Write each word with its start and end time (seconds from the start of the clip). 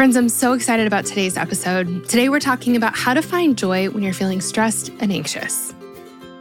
Friends, 0.00 0.16
I'm 0.16 0.30
so 0.30 0.54
excited 0.54 0.86
about 0.86 1.04
today's 1.04 1.36
episode. 1.36 2.08
Today, 2.08 2.30
we're 2.30 2.40
talking 2.40 2.74
about 2.74 2.96
how 2.96 3.12
to 3.12 3.20
find 3.20 3.54
joy 3.54 3.90
when 3.90 4.02
you're 4.02 4.14
feeling 4.14 4.40
stressed 4.40 4.88
and 4.98 5.12
anxious. 5.12 5.74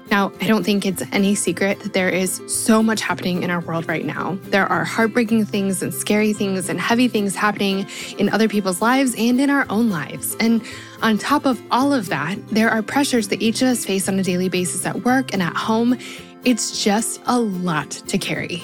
Now, 0.10 0.32
I 0.40 0.48
don't 0.48 0.64
think 0.64 0.86
it's 0.86 1.04
any 1.12 1.36
secret 1.36 1.78
that 1.82 1.92
there 1.92 2.08
is 2.08 2.42
so 2.48 2.82
much 2.82 3.02
happening 3.02 3.44
in 3.44 3.50
our 3.50 3.60
world 3.60 3.90
right 3.90 4.06
now. 4.06 4.38
There 4.44 4.66
are 4.66 4.86
heartbreaking 4.86 5.44
things 5.44 5.84
and 5.84 5.94
scary 5.94 6.32
things 6.32 6.70
and 6.70 6.80
heavy 6.80 7.10
things 7.10 7.36
happening 7.36 7.86
in 8.18 8.30
other 8.30 8.48
people's 8.48 8.82
lives 8.82 9.14
and 9.18 9.42
in 9.42 9.50
our 9.50 9.66
own 9.70 9.90
lives. 9.90 10.38
And 10.40 10.64
on 11.02 11.18
top 11.18 11.46
of 11.46 11.62
all 11.70 11.92
of 11.92 12.08
that, 12.08 12.38
there 12.48 12.70
are 12.70 12.82
pressures 12.82 13.28
that 13.28 13.42
each 13.42 13.62
of 13.62 13.68
us 13.68 13.84
face 13.84 14.08
on 14.08 14.18
a 14.18 14.24
daily 14.24 14.48
basis 14.48 14.86
at 14.86 15.04
work 15.04 15.34
and 15.34 15.44
at 15.44 15.58
home. 15.58 15.98
It's 16.46 16.82
just 16.82 17.22
a 17.26 17.38
lot 17.38 17.92
to 17.92 18.18
carry. 18.18 18.64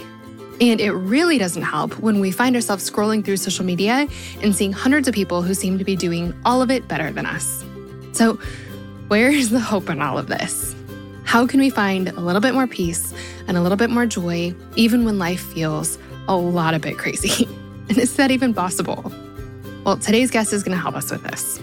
And 0.62 0.80
it 0.80 0.92
really 0.92 1.38
doesn't 1.38 1.64
help 1.64 2.00
when 2.00 2.20
we 2.20 2.32
find 2.32 2.56
ourselves 2.56 2.90
scrolling 2.90 3.26
through 3.26 3.38
social 3.38 3.66
media 3.66 4.08
and 4.42 4.56
seeing 4.56 4.72
hundreds 4.72 5.08
of 5.08 5.14
people 5.14 5.42
who 5.42 5.54
seem 5.54 5.78
to 5.78 5.84
be 5.84 5.96
doing 5.96 6.34
all 6.46 6.62
of 6.62 6.72
it 6.72 6.88
better 6.88 7.12
than 7.12 7.26
us. 7.26 7.66
So, 8.14 8.40
where 9.10 9.30
is 9.30 9.50
the 9.52 9.60
hope 9.60 9.90
in 9.90 10.02
all 10.02 10.18
of 10.18 10.28
this? 10.28 10.76
How 11.26 11.46
can 11.46 11.60
we 11.60 11.70
find 11.70 12.10
a 12.10 12.22
little 12.22 12.42
bit 12.42 12.54
more 12.54 12.68
peace 12.68 13.14
and 13.48 13.58
a 13.58 13.62
little 13.62 13.78
bit 13.78 13.90
more 13.90 14.06
joy, 14.06 14.54
even 14.76 15.04
when 15.04 15.20
life 15.20 15.42
feels 15.42 15.98
a 16.28 16.36
lot 16.36 16.74
a 16.74 16.80
bit 16.80 16.98
crazy? 16.98 17.48
And 17.88 18.00
is 18.00 18.16
that 18.16 18.32
even 18.32 18.52
possible? 18.52 19.14
Well, 19.86 19.98
today's 19.98 20.32
guest 20.32 20.54
is 20.54 20.64
going 20.64 20.76
to 20.76 20.82
help 20.82 20.96
us 20.96 21.12
with 21.12 21.22
this. 21.22 21.62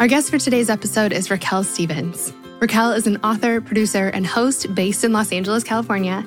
Our 0.00 0.08
guest 0.08 0.28
for 0.28 0.38
today's 0.38 0.68
episode 0.68 1.12
is 1.12 1.30
Raquelle 1.30 1.62
Stevens. 1.62 2.32
Raquelle 2.58 2.90
is 2.90 3.06
an 3.06 3.18
author, 3.18 3.60
producer, 3.60 4.08
and 4.08 4.26
host 4.26 4.74
based 4.74 5.04
in 5.04 5.12
Los 5.12 5.30
Angeles, 5.30 5.62
California. 5.62 6.26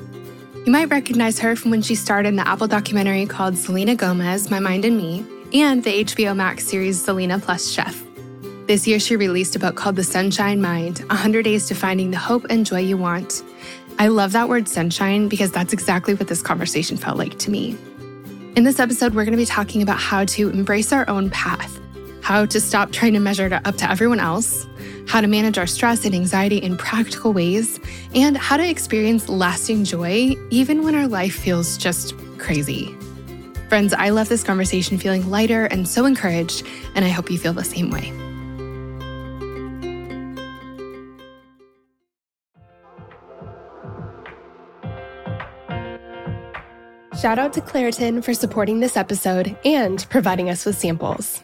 You 0.66 0.74
might 0.74 0.90
recognize 0.90 1.40
her 1.40 1.56
from 1.56 1.72
when 1.72 1.82
she 1.82 1.96
starred 1.96 2.26
in 2.26 2.36
the 2.36 2.46
Apple 2.48 2.68
documentary 2.68 3.26
called 3.26 3.58
Selena 3.58 3.96
Gomez, 3.96 4.52
My 4.52 4.60
Mind 4.60 4.84
and 4.84 4.98
Me, 4.98 5.26
and 5.54 5.82
the 5.84 6.04
HBO 6.04 6.36
Max 6.36 6.68
series 6.68 7.02
Selena 7.02 7.40
Plus 7.40 7.72
Chef. 7.72 8.04
This 8.68 8.86
year, 8.86 9.00
she 9.00 9.16
released 9.16 9.56
a 9.56 9.60
book 9.60 9.76
called 9.76 9.96
The 9.96 10.04
Sunshine 10.04 10.62
Mind 10.62 11.00
100 11.00 11.44
Days 11.44 11.68
to 11.70 11.76
Finding 11.76 12.12
the 12.12 12.18
Hope 12.18 12.46
and 12.50 12.66
Joy 12.66 12.82
You 12.82 12.98
Want. 12.98 13.42
I 14.00 14.10
love 14.10 14.34
that 14.34 14.50
word 14.50 14.68
sunshine 14.68 15.30
because 15.30 15.50
that's 15.50 15.72
exactly 15.72 16.14
what 16.14 16.28
this 16.28 16.42
conversation 16.42 16.98
felt 16.98 17.18
like 17.18 17.40
to 17.40 17.50
me. 17.50 17.78
In 18.58 18.66
this 18.66 18.80
episode, 18.80 19.16
we're 19.16 19.26
going 19.26 19.32
to 19.32 19.38
be 19.38 19.46
talking 19.46 19.82
about 19.82 20.00
how 20.00 20.26
to 20.26 20.50
embrace 20.50 20.92
our 20.92 21.10
own 21.10 21.30
path, 21.30 21.80
how 22.22 22.46
to 22.46 22.60
stop 22.60 22.92
trying 22.92 23.14
to 23.14 23.20
measure 23.20 23.62
up 23.64 23.76
to 23.78 23.90
everyone 23.90 24.20
else, 24.20 24.68
how 25.08 25.22
to 25.22 25.28
manage 25.28 25.58
our 25.58 25.68
stress 25.68 26.06
and 26.06 26.14
anxiety 26.14 26.58
in 26.58 26.78
practical 26.78 27.34
ways, 27.34 27.80
and 28.14 28.38
how 28.38 28.58
to 28.58 28.68
experience 28.68 29.30
lasting 29.30 29.84
joy 29.84 30.36
even 30.50 30.84
when 30.84 30.96
our 30.96 31.08
life 31.08 31.36
feels 31.36 31.78
just 31.78 32.14
crazy. 32.38 32.96
Friends, 33.70 33.94
I 33.94 34.10
left 34.10 34.30
this 34.30 34.44
conversation 34.44 34.98
feeling 34.98 35.30
lighter 35.30 35.66
and 35.66 35.88
so 35.88 36.06
encouraged, 36.06 36.66
and 36.96 37.06
I 37.06 37.10
hope 37.10 37.30
you 37.30 37.38
feel 37.38 37.54
the 37.54 37.64
same 37.64 37.92
way. 37.92 38.12
Shout 47.20 47.38
out 47.38 47.52
to 47.54 47.62
Claritin 47.62 48.24
for 48.24 48.34
supporting 48.34 48.80
this 48.80 48.96
episode 48.96 49.58
and 49.66 50.06
providing 50.10 50.50
us 50.50 50.66
with 50.66 50.78
samples. 50.78 51.44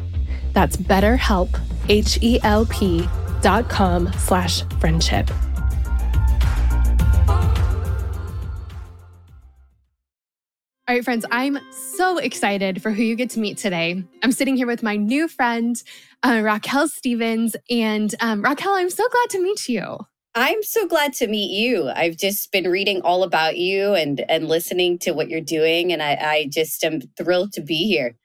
That's 0.53 0.77
betterhelp, 0.77 1.59
H-E-L-P 1.89 3.07
dot 3.41 3.69
com 3.69 4.11
slash 4.13 4.63
friendship. 4.79 5.29
All 10.87 10.97
right, 10.97 11.05
friends, 11.05 11.25
I'm 11.31 11.57
so 11.71 12.17
excited 12.17 12.81
for 12.81 12.91
who 12.91 13.01
you 13.01 13.15
get 13.15 13.29
to 13.29 13.39
meet 13.39 13.57
today. 13.57 14.03
I'm 14.23 14.33
sitting 14.33 14.57
here 14.57 14.67
with 14.67 14.83
my 14.83 14.97
new 14.97 15.29
friend, 15.29 15.81
uh, 16.21 16.41
Raquelle 16.43 16.89
Stevens. 16.89 17.55
And 17.69 18.13
um, 18.19 18.41
Raquelle, 18.41 18.73
I'm 18.73 18.89
so 18.89 19.07
glad 19.07 19.29
to 19.29 19.41
meet 19.41 19.69
you. 19.69 19.99
I'm 20.35 20.63
so 20.63 20.87
glad 20.87 21.13
to 21.13 21.27
meet 21.27 21.51
you. 21.57 21.89
I've 21.89 22.17
just 22.17 22.51
been 22.51 22.69
reading 22.69 23.01
all 23.01 23.23
about 23.23 23.57
you 23.57 23.93
and 23.93 24.23
and 24.29 24.47
listening 24.47 24.97
to 24.99 25.11
what 25.11 25.29
you're 25.29 25.41
doing, 25.41 25.91
and 25.91 26.01
I, 26.01 26.13
I 26.15 26.47
just 26.49 26.83
am 26.85 27.01
thrilled 27.17 27.51
to 27.53 27.61
be 27.61 27.85
here. 27.85 28.15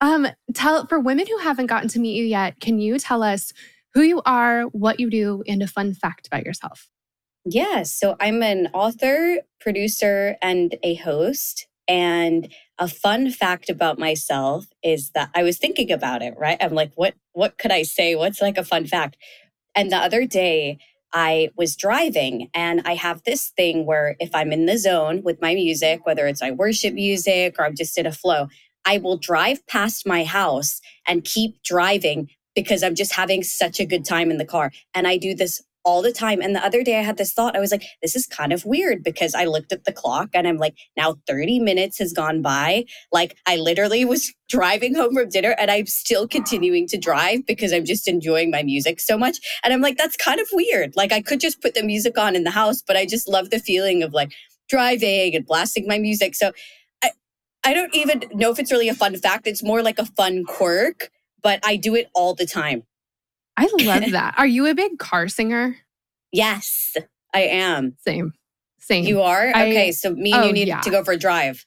Um, 0.00 0.26
tell 0.54 0.86
for 0.86 0.98
women 0.98 1.26
who 1.26 1.38
haven't 1.38 1.66
gotten 1.66 1.88
to 1.90 1.98
meet 1.98 2.16
you 2.16 2.24
yet, 2.24 2.60
can 2.60 2.78
you 2.78 2.98
tell 2.98 3.22
us 3.22 3.52
who 3.94 4.02
you 4.02 4.22
are, 4.24 4.62
what 4.64 5.00
you 5.00 5.10
do, 5.10 5.42
and 5.46 5.62
a 5.62 5.66
fun 5.66 5.94
fact 5.94 6.26
about 6.26 6.44
yourself? 6.44 6.88
Yeah, 7.44 7.82
so 7.82 8.16
I'm 8.20 8.42
an 8.42 8.68
author, 8.72 9.38
producer, 9.60 10.36
and 10.42 10.74
a 10.82 10.94
host. 10.94 11.66
And 11.88 12.52
a 12.78 12.86
fun 12.86 13.30
fact 13.30 13.68
about 13.68 13.98
myself 13.98 14.66
is 14.82 15.10
that 15.10 15.30
I 15.34 15.42
was 15.42 15.58
thinking 15.58 15.90
about 15.90 16.22
it, 16.22 16.34
right? 16.38 16.56
I'm 16.60 16.74
like, 16.74 16.92
what 16.94 17.14
what 17.32 17.58
could 17.58 17.72
I 17.72 17.82
say? 17.82 18.14
What's 18.14 18.40
like 18.40 18.56
a 18.56 18.64
fun 18.64 18.86
fact? 18.86 19.16
And 19.74 19.90
the 19.90 19.96
other 19.96 20.24
day, 20.24 20.78
I 21.12 21.50
was 21.56 21.74
driving 21.74 22.48
and 22.54 22.82
I 22.84 22.94
have 22.94 23.24
this 23.24 23.48
thing 23.48 23.86
where 23.86 24.16
if 24.20 24.32
I'm 24.34 24.52
in 24.52 24.66
the 24.66 24.78
zone 24.78 25.22
with 25.24 25.40
my 25.42 25.54
music, 25.54 26.06
whether 26.06 26.26
it's 26.28 26.40
my 26.40 26.52
worship 26.52 26.94
music 26.94 27.56
or 27.58 27.66
I'm 27.66 27.74
just 27.74 27.98
in 27.98 28.06
a 28.06 28.12
flow, 28.12 28.46
I 28.84 28.98
will 28.98 29.16
drive 29.16 29.66
past 29.66 30.06
my 30.06 30.24
house 30.24 30.80
and 31.06 31.24
keep 31.24 31.62
driving 31.62 32.28
because 32.54 32.82
I'm 32.82 32.94
just 32.94 33.14
having 33.14 33.42
such 33.42 33.80
a 33.80 33.86
good 33.86 34.04
time 34.04 34.30
in 34.30 34.38
the 34.38 34.44
car. 34.44 34.72
And 34.94 35.06
I 35.06 35.16
do 35.16 35.34
this 35.34 35.62
all 35.84 36.02
the 36.02 36.12
time. 36.12 36.42
And 36.42 36.54
the 36.54 36.64
other 36.64 36.82
day 36.82 36.98
I 36.98 37.02
had 37.02 37.16
this 37.16 37.32
thought. 37.32 37.56
I 37.56 37.60
was 37.60 37.72
like, 37.72 37.84
this 38.02 38.14
is 38.14 38.26
kind 38.26 38.52
of 38.52 38.64
weird 38.64 39.02
because 39.02 39.34
I 39.34 39.44
looked 39.44 39.72
at 39.72 39.84
the 39.84 39.92
clock 39.92 40.28
and 40.34 40.46
I'm 40.46 40.58
like, 40.58 40.74
now 40.96 41.16
30 41.26 41.60
minutes 41.60 41.98
has 41.98 42.12
gone 42.12 42.42
by. 42.42 42.84
Like 43.12 43.36
I 43.46 43.56
literally 43.56 44.04
was 44.04 44.32
driving 44.48 44.94
home 44.94 45.14
from 45.14 45.28
dinner 45.28 45.54
and 45.58 45.70
I'm 45.70 45.86
still 45.86 46.28
continuing 46.28 46.86
to 46.88 46.98
drive 46.98 47.46
because 47.46 47.72
I'm 47.72 47.84
just 47.84 48.08
enjoying 48.08 48.50
my 48.50 48.62
music 48.62 49.00
so 49.00 49.16
much. 49.16 49.38
And 49.64 49.72
I'm 49.72 49.80
like, 49.80 49.96
that's 49.96 50.16
kind 50.16 50.40
of 50.40 50.48
weird. 50.52 50.94
Like 50.96 51.12
I 51.12 51.22
could 51.22 51.40
just 51.40 51.62
put 51.62 51.74
the 51.74 51.82
music 51.82 52.18
on 52.18 52.36
in 52.36 52.44
the 52.44 52.50
house, 52.50 52.82
but 52.82 52.96
I 52.96 53.06
just 53.06 53.28
love 53.28 53.50
the 53.50 53.58
feeling 53.58 54.02
of 54.02 54.12
like 54.12 54.32
driving 54.68 55.34
and 55.34 55.46
blasting 55.46 55.86
my 55.86 55.98
music. 55.98 56.34
So 56.34 56.52
I, 57.64 57.70
I 57.70 57.74
don't 57.74 57.94
even 57.94 58.24
know 58.32 58.50
if 58.50 58.58
it's 58.58 58.72
really 58.72 58.88
a 58.88 58.94
fun 58.94 59.16
fact. 59.16 59.46
It's 59.46 59.62
more 59.62 59.82
like 59.82 59.98
a 59.98 60.06
fun 60.06 60.44
quirk, 60.44 61.10
but 61.42 61.60
I 61.64 61.76
do 61.76 61.94
it 61.94 62.08
all 62.14 62.34
the 62.34 62.46
time. 62.46 62.84
I 63.56 63.68
love 63.80 64.10
that. 64.12 64.34
Are 64.38 64.46
you 64.46 64.66
a 64.66 64.74
big 64.74 64.98
car 64.98 65.28
singer? 65.28 65.76
Yes, 66.32 66.96
I 67.34 67.42
am. 67.42 67.96
Same. 68.04 68.32
Same. 68.78 69.04
You 69.04 69.20
are? 69.20 69.48
okay, 69.48 69.92
so 69.92 70.14
me 70.14 70.32
and 70.32 70.42
oh, 70.42 70.46
you 70.46 70.52
need 70.52 70.68
yeah. 70.68 70.80
to 70.80 70.90
go 70.90 71.04
for 71.04 71.12
a 71.12 71.16
drive. 71.16 71.64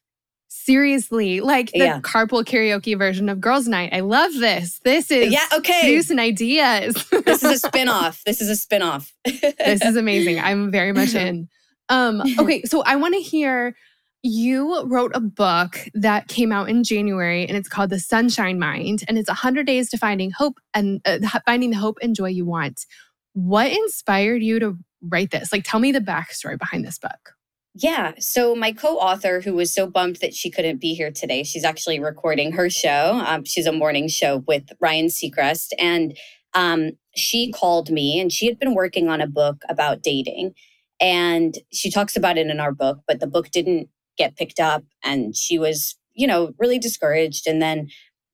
Seriously, 0.50 1.42
like 1.42 1.72
the 1.72 1.80
yeah. 1.80 2.00
carpool 2.01 2.44
karaoke 2.44 2.98
version 2.98 3.28
of 3.28 3.42
Girls 3.42 3.68
Night. 3.68 3.92
I 3.94 4.01
love 4.01 4.34
this. 4.34 4.80
This 4.84 5.10
is 5.12 5.31
yeah, 5.31 5.46
okay. 5.54 5.81
Producing 5.81 6.19
ideas. 6.19 6.94
this 7.10 7.44
is 7.44 7.63
a 7.63 7.68
spin-off. 7.68 8.24
This 8.25 8.39
is 8.39 8.50
a 8.50 8.56
spin-off. 8.56 9.13
this 9.25 9.81
is 9.81 9.96
amazing. 9.96 10.39
I'm 10.44 10.72
very 10.72 10.92
much 10.92 11.16
in. 11.16 11.50
Um, 11.89 12.22
okay, 12.39 12.63
so 12.63 12.81
I 12.84 12.96
want 12.96 13.13
to 13.16 13.22
hear 13.22 13.75
you 14.24 14.86
wrote 14.86 15.12
a 15.14 15.20
book 15.20 15.78
that 15.94 16.30
came 16.30 16.54
out 16.54 16.70
in 16.70 16.86
January 16.86 17.46
and 17.46 17.58
it's 17.58 17.68
called 17.68 17.90
The 17.90 18.00
Sunshine 18.00 18.58
Mind 18.58 19.04
and 19.08 19.18
it's 19.18 19.30
100 19.30 19.68
days 19.68 19.90
to 19.90 19.98
finding 19.98 20.31
hope 20.31 20.60
and 20.74 21.02
uh, 21.06 21.20
finding 21.46 21.72
the 21.72 21.78
hope 21.78 21.98
and 22.02 22.16
joy 22.16 22.30
you 22.30 22.46
want. 22.46 22.86
What 23.34 23.70
inspired 23.72 24.42
you 24.42 24.60
to 24.60 24.78
write 25.02 25.31
this? 25.31 25.52
Like 25.52 25.66
tell 25.66 25.81
me 25.81 25.92
the 25.92 26.00
backstory 26.00 26.58
behind 26.58 26.86
this 26.86 26.98
book. 26.98 27.34
Yeah. 27.75 28.14
So 28.20 28.56
my 28.56 28.72
co-author, 28.72 29.42
who 29.42 29.56
was 29.56 29.74
so 29.74 29.88
bummed 29.88 30.18
that 30.18 30.34
she 30.34 30.50
couldn't 30.50 30.80
be 30.80 30.94
here 30.94 31.12
today, 31.12 31.44
she's 31.44 31.65
actually 31.65 32.00
recording 32.00 32.53
her 32.53 32.70
show. 32.70 33.22
Um, 33.25 33.44
she's 33.44 33.65
a 33.65 33.72
morning 33.72 34.08
show 34.08 34.44
with 34.48 34.72
Ryan 34.80 35.08
Seacrest, 35.08 35.70
and 35.80 36.15
um, 36.53 36.92
she 37.15 37.51
called 37.51 37.89
me, 37.89 38.20
and 38.20 38.32
she 38.32 38.46
had 38.46 38.60
been 38.60 38.75
working 38.75 39.10
on 39.10 39.22
a 39.22 39.27
book 39.27 39.63
about 39.70 40.03
dating, 40.03 40.53
and 41.01 41.58
she 41.72 41.89
talks 41.89 42.15
about 42.15 42.38
it 42.38 42.46
in 42.46 42.60
our 42.60 42.72
book, 42.72 43.00
but 43.08 43.20
the 43.20 43.25
book 43.25 43.50
didn't 43.50 43.89
get 44.17 44.36
picked 44.36 44.60
up 44.60 44.84
and 45.03 45.36
she 45.36 45.58
was 45.58 45.96
you 46.13 46.27
know 46.27 46.53
really 46.60 46.79
discouraged. 46.79 47.48
And 47.48 47.62
then 47.62 47.88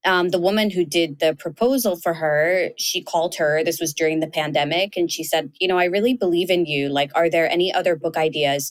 um, 0.04 0.30
the 0.30 0.40
woman 0.40 0.70
who 0.70 0.84
did 0.84 1.18
the 1.18 1.36
proposal 1.38 1.96
for 1.96 2.14
her 2.14 2.70
she 2.78 3.02
called 3.02 3.34
her. 3.36 3.62
This 3.64 3.80
was 3.80 3.92
during 3.92 4.20
the 4.20 4.28
pandemic 4.28 4.96
and 4.96 5.10
she 5.10 5.24
said 5.24 5.52
you 5.60 5.68
know 5.68 5.78
i 5.78 5.84
really 5.84 6.14
believe 6.14 6.50
in 6.50 6.66
you. 6.66 6.88
Like 6.88 7.10
are 7.14 7.30
there 7.30 7.50
any 7.50 7.72
other 7.72 7.96
book 7.96 8.16
ideas 8.16 8.70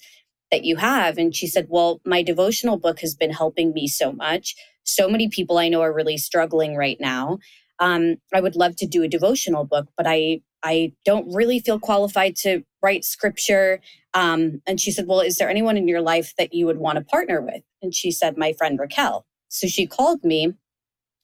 that 0.51 0.63
you 0.63 0.77
have? 0.77 1.17
And 1.17 1.35
she 1.35 1.47
said 1.47 1.67
well 1.69 2.01
my 2.05 2.23
devotional 2.23 2.77
book 2.77 2.99
has 2.99 3.15
been 3.15 3.31
helping 3.31 3.73
me 3.73 3.87
so 3.87 4.11
much. 4.11 4.55
So 4.83 5.07
many 5.07 5.29
people 5.29 5.57
i 5.57 5.69
know 5.69 5.81
are 5.81 5.93
really 5.93 6.17
struggling 6.17 6.75
right 6.75 6.97
now. 6.99 7.39
Um, 7.79 8.17
i 8.33 8.41
would 8.41 8.55
love 8.55 8.75
to 8.77 8.87
do 8.87 9.03
a 9.03 9.07
devotional 9.07 9.65
book 9.65 9.87
but 9.97 10.05
i 10.07 10.41
i 10.63 10.91
don't 11.05 11.33
really 11.33 11.59
feel 11.59 11.79
qualified 11.79 12.35
to 12.35 12.63
write 12.81 13.03
scripture 13.03 13.79
um, 14.13 14.61
and 14.65 14.79
she 14.79 14.91
said, 14.91 15.07
Well, 15.07 15.21
is 15.21 15.37
there 15.37 15.49
anyone 15.49 15.77
in 15.77 15.87
your 15.87 16.01
life 16.01 16.33
that 16.37 16.53
you 16.53 16.65
would 16.65 16.77
want 16.77 16.97
to 16.97 17.03
partner 17.03 17.41
with? 17.41 17.61
And 17.81 17.93
she 17.93 18.11
said, 18.11 18.37
My 18.37 18.53
friend 18.53 18.79
Raquel. 18.79 19.25
So 19.49 19.67
she 19.67 19.87
called 19.87 20.23
me. 20.23 20.53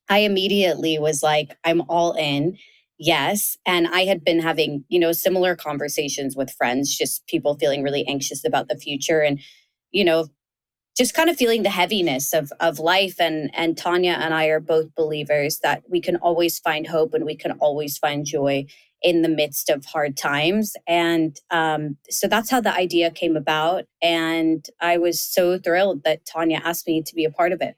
I 0.09 0.19
immediately 0.19 0.99
was 0.99 1.23
like, 1.23 1.57
I'm 1.63 1.81
all 1.89 2.13
in. 2.13 2.57
Yes. 2.97 3.57
And 3.65 3.87
I 3.87 4.01
had 4.01 4.23
been 4.23 4.39
having, 4.39 4.85
you 4.87 4.99
know, 4.99 5.11
similar 5.11 5.55
conversations 5.55 6.35
with 6.35 6.51
friends, 6.51 6.95
just 6.95 7.25
people 7.27 7.57
feeling 7.57 7.83
really 7.83 8.07
anxious 8.07 8.45
about 8.45 8.67
the 8.69 8.77
future 8.77 9.21
and, 9.21 9.39
you 9.91 10.05
know, 10.05 10.27
just 10.95 11.13
kind 11.13 11.29
of 11.29 11.37
feeling 11.37 11.63
the 11.63 11.69
heaviness 11.69 12.33
of 12.33 12.51
of 12.59 12.79
life 12.79 13.19
and 13.19 13.49
and 13.53 13.77
Tanya 13.77 14.13
and 14.13 14.33
I 14.33 14.45
are 14.47 14.59
both 14.59 14.95
believers 14.95 15.59
that 15.59 15.83
we 15.89 16.01
can 16.01 16.15
always 16.17 16.59
find 16.59 16.87
hope 16.87 17.13
and 17.13 17.25
we 17.25 17.35
can 17.35 17.51
always 17.53 17.97
find 17.97 18.25
joy 18.25 18.65
in 19.01 19.21
the 19.21 19.29
midst 19.29 19.69
of 19.69 19.85
hard 19.85 20.17
times. 20.17 20.75
And 20.87 21.37
um, 21.51 21.97
so 22.09 22.27
that's 22.27 22.49
how 22.49 22.59
the 22.59 22.73
idea 22.73 23.11
came 23.11 23.37
about. 23.37 23.85
And 24.01 24.65
I 24.81 24.97
was 24.97 25.21
so 25.21 25.59
thrilled 25.59 26.03
that 26.05 26.25
Tanya 26.25 26.59
asked 26.63 26.87
me 26.87 27.03
to 27.03 27.13
be 27.13 27.23
a 27.23 27.29
part 27.29 27.51
of 27.51 27.61
it. 27.61 27.75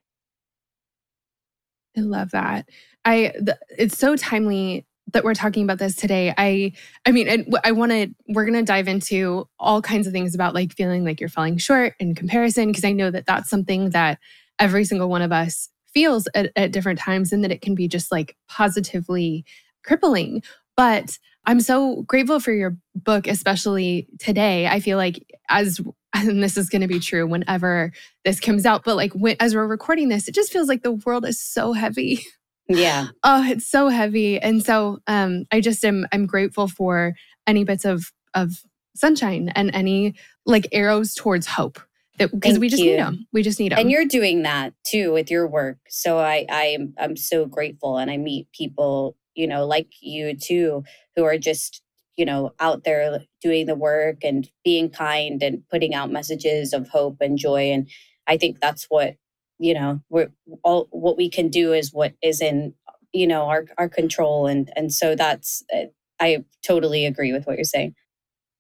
I 1.98 2.02
love 2.02 2.32
that. 2.32 2.70
I, 3.04 3.34
the, 3.38 3.58
it's 3.78 3.98
so 3.98 4.16
timely 4.16 4.86
that 5.14 5.24
we're 5.24 5.34
talking 5.34 5.64
about 5.64 5.80
this 5.80 5.96
today. 5.96 6.34
I 6.38 6.74
I 7.06 7.12
mean, 7.12 7.46
I 7.64 7.72
want 7.72 7.92
to 7.92 8.10
we're 8.28 8.46
going 8.46 8.54
to 8.60 8.64
dive 8.64 8.88
into 8.88 9.48
all 9.60 9.82
kinds 9.82 10.08
of 10.08 10.14
things 10.14 10.36
about 10.36 10.54
like 10.54 10.74
feeling 10.74 11.04
like 11.04 11.20
you're 11.20 11.30
falling 11.30 11.58
short 11.58 11.94
in 12.00 12.16
comparison 12.16 12.68
because 12.68 12.84
I 12.84 12.92
know 12.92 13.12
that 13.12 13.26
that's 13.26 13.50
something 13.50 13.92
that 13.92 14.20
every 14.60 14.86
single 14.86 15.10
one 15.10 15.22
of 15.22 15.32
us 15.32 15.70
feels 15.94 16.28
at, 16.36 16.52
at 16.56 16.72
different 16.72 17.00
times 17.00 17.32
and 17.32 17.44
that 17.44 17.52
it 17.52 17.62
can 17.62 17.76
be 17.76 17.88
just 17.88 18.12
like 18.12 18.36
positively 18.48 19.46
crippling. 19.84 20.44
But 20.76 21.18
I'm 21.46 21.62
so 21.62 22.04
grateful 22.04 22.40
for 22.40 22.52
your 22.52 22.78
book, 22.94 23.26
especially 23.26 24.08
today. 24.20 24.68
I 24.68 24.82
feel 24.82 24.98
like 24.98 25.24
as 25.50 25.80
and 26.14 26.44
this 26.44 26.58
is 26.58 26.70
going 26.70 26.82
to 26.82 26.88
be 26.88 27.00
true 27.00 27.28
whenever 27.28 27.92
this 28.26 28.40
comes 28.40 28.66
out, 28.66 28.84
but 28.84 28.96
like 28.96 29.14
when, 29.14 29.36
as 29.40 29.56
we're 29.56 29.68
recording 29.68 30.10
this, 30.10 30.28
it 30.28 30.36
just 30.36 30.52
feels 30.52 30.68
like 30.68 30.84
the 30.84 30.94
world 30.94 31.26
is 31.26 31.42
so 31.42 31.74
heavy. 31.74 32.24
Yeah. 32.68 33.08
oh, 33.24 33.50
it's 33.50 33.68
so 33.68 33.90
heavy. 33.90 34.40
And 34.40 34.64
so 34.64 35.00
um 35.08 35.46
I 35.52 35.62
just 35.62 35.84
am 35.86 36.08
I'm 36.12 36.26
grateful 36.26 36.68
for 36.68 37.14
any 37.46 37.64
bits 37.64 37.86
of 37.86 38.12
of 38.34 38.64
sunshine 38.96 39.50
and 39.56 39.74
any 39.74 40.16
like 40.46 40.68
arrows 40.72 41.14
towards 41.14 41.46
hope 41.46 41.80
that 42.18 42.32
because 42.32 42.60
we 42.60 42.70
just 42.70 42.82
you. 42.82 42.92
need 42.92 43.00
them. 43.00 43.28
We 43.32 43.44
just 43.44 43.60
need 43.60 43.72
them. 43.72 43.80
And 43.80 43.92
you're 43.92 44.06
doing 44.06 44.44
that 44.44 44.74
too 44.86 45.14
with 45.14 45.30
your 45.30 45.48
work. 45.48 45.78
So 45.90 46.18
I 46.18 46.46
I 46.50 46.66
am 46.66 46.94
I'm 46.98 47.16
so 47.16 47.46
grateful 47.46 47.98
and 47.98 48.10
I 48.10 48.18
meet 48.18 48.52
people 48.52 49.16
you 49.38 49.48
know, 49.48 49.66
like 49.66 49.94
you 50.02 50.36
too, 50.36 50.84
who 51.16 51.24
are 51.24 51.38
just, 51.38 51.82
you 52.18 52.26
know, 52.26 52.54
out 52.60 52.84
there 52.84 53.20
doing 53.42 53.68
the 53.68 53.76
work 53.76 54.24
and 54.24 54.50
being 54.66 54.90
kind 54.90 55.42
and 55.44 55.64
putting 55.70 55.94
out 55.94 56.12
messages 56.12 56.74
of 56.74 56.90
hope 56.90 57.18
and 57.22 57.38
joy. 57.38 57.72
And 57.72 57.88
I 58.26 58.38
think 58.38 58.60
that's 58.60 58.88
what, 58.90 59.16
you 59.60 59.74
know, 59.74 60.02
we're 60.10 60.32
all 60.64 60.88
what 60.92 61.18
we 61.18 61.30
can 61.30 61.50
do 61.50 61.74
is 61.74 61.94
what 61.94 62.14
is 62.22 62.42
in, 62.42 62.74
you 63.14 63.28
know, 63.28 63.44
our 63.44 63.66
our 63.78 63.90
control. 63.90 64.48
And 64.48 64.72
and 64.76 64.94
so 64.94 65.16
that's 65.16 65.64
uh, 65.74 65.86
I 66.20 66.44
totally 66.66 67.06
agree 67.06 67.34
with 67.34 67.46
what 67.46 67.58
you're 67.58 67.64
saying. 67.64 67.96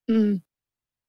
Mm. 0.10 0.42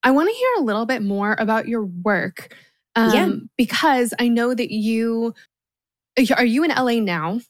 I 0.03 0.11
want 0.11 0.29
to 0.29 0.35
hear 0.35 0.51
a 0.59 0.63
little 0.63 0.87
bit 0.87 1.03
more 1.03 1.37
about 1.39 1.69
your 1.69 1.85
work. 1.85 2.55
Um, 2.95 3.15
yeah. 3.15 3.31
Because 3.57 4.15
I 4.19 4.29
know 4.29 4.55
that 4.55 4.73
you 4.73 5.35
are 6.37 6.45
you 6.45 6.65
in 6.65 6.71
LA 6.71 7.01
now? 7.01 7.41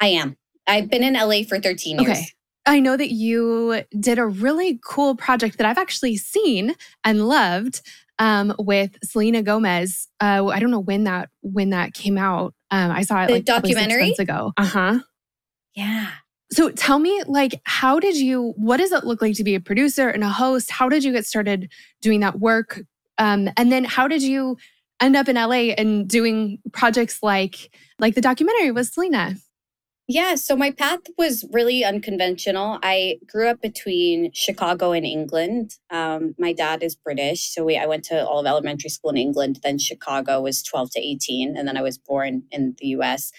I 0.00 0.08
am. 0.08 0.36
I've 0.66 0.88
been 0.88 1.02
in 1.02 1.14
LA 1.14 1.42
for 1.42 1.60
13 1.60 1.98
years. 1.98 2.10
Okay. 2.10 2.26
I 2.66 2.80
know 2.80 2.96
that 2.96 3.12
you 3.12 3.82
did 4.00 4.18
a 4.18 4.26
really 4.26 4.80
cool 4.82 5.14
project 5.14 5.58
that 5.58 5.66
I've 5.66 5.78
actually 5.78 6.16
seen 6.16 6.74
and 7.04 7.28
loved 7.28 7.82
um, 8.18 8.54
with 8.58 8.96
Selena 9.02 9.42
Gomez. 9.42 10.08
Uh, 10.20 10.46
I 10.46 10.60
don't 10.60 10.70
know 10.70 10.80
when 10.80 11.04
that 11.04 11.30
when 11.42 11.70
that 11.70 11.94
came 11.94 12.18
out. 12.18 12.54
Um, 12.70 12.90
I 12.90 13.02
saw 13.02 13.22
it 13.22 13.28
the 13.28 13.32
like 13.34 13.44
documentary 13.44 14.02
months 14.02 14.18
ago. 14.18 14.52
Uh 14.56 14.64
huh. 14.64 14.98
Yeah. 15.74 16.10
So 16.52 16.70
tell 16.70 16.98
me, 16.98 17.22
like, 17.26 17.60
how 17.64 17.98
did 17.98 18.16
you? 18.16 18.54
What 18.56 18.76
does 18.76 18.92
it 18.92 19.04
look 19.04 19.20
like 19.20 19.34
to 19.36 19.44
be 19.44 19.54
a 19.54 19.60
producer 19.60 20.08
and 20.08 20.22
a 20.22 20.28
host? 20.28 20.70
How 20.70 20.88
did 20.88 21.02
you 21.02 21.12
get 21.12 21.26
started 21.26 21.70
doing 22.00 22.20
that 22.20 22.38
work? 22.38 22.80
Um, 23.18 23.48
and 23.56 23.72
then 23.72 23.84
how 23.84 24.08
did 24.08 24.22
you 24.22 24.56
end 25.00 25.16
up 25.16 25.28
in 25.28 25.36
LA 25.36 25.72
and 25.76 26.08
doing 26.08 26.58
projects 26.72 27.20
like 27.22 27.70
like 27.98 28.14
the 28.14 28.20
documentary 28.20 28.70
with 28.70 28.88
Selena? 28.88 29.34
Yeah, 30.06 30.34
so 30.34 30.54
my 30.54 30.70
path 30.70 31.00
was 31.16 31.46
really 31.50 31.82
unconventional. 31.82 32.78
I 32.82 33.20
grew 33.26 33.48
up 33.48 33.62
between 33.62 34.32
Chicago 34.34 34.92
and 34.92 35.06
England. 35.06 35.76
Um, 35.88 36.34
my 36.38 36.52
dad 36.52 36.82
is 36.82 36.94
British, 36.94 37.54
so 37.54 37.64
we, 37.64 37.78
I 37.78 37.86
went 37.86 38.04
to 38.06 38.26
all 38.26 38.40
of 38.40 38.46
elementary 38.46 38.90
school 38.90 39.10
in 39.10 39.16
England. 39.16 39.60
Then 39.62 39.78
Chicago 39.78 40.42
was 40.42 40.62
12 40.62 40.90
to 40.90 41.00
18, 41.00 41.56
and 41.56 41.66
then 41.66 41.78
I 41.78 41.82
was 41.82 41.96
born 41.96 42.42
in 42.50 42.76
the 42.78 42.88
US. 42.88 43.32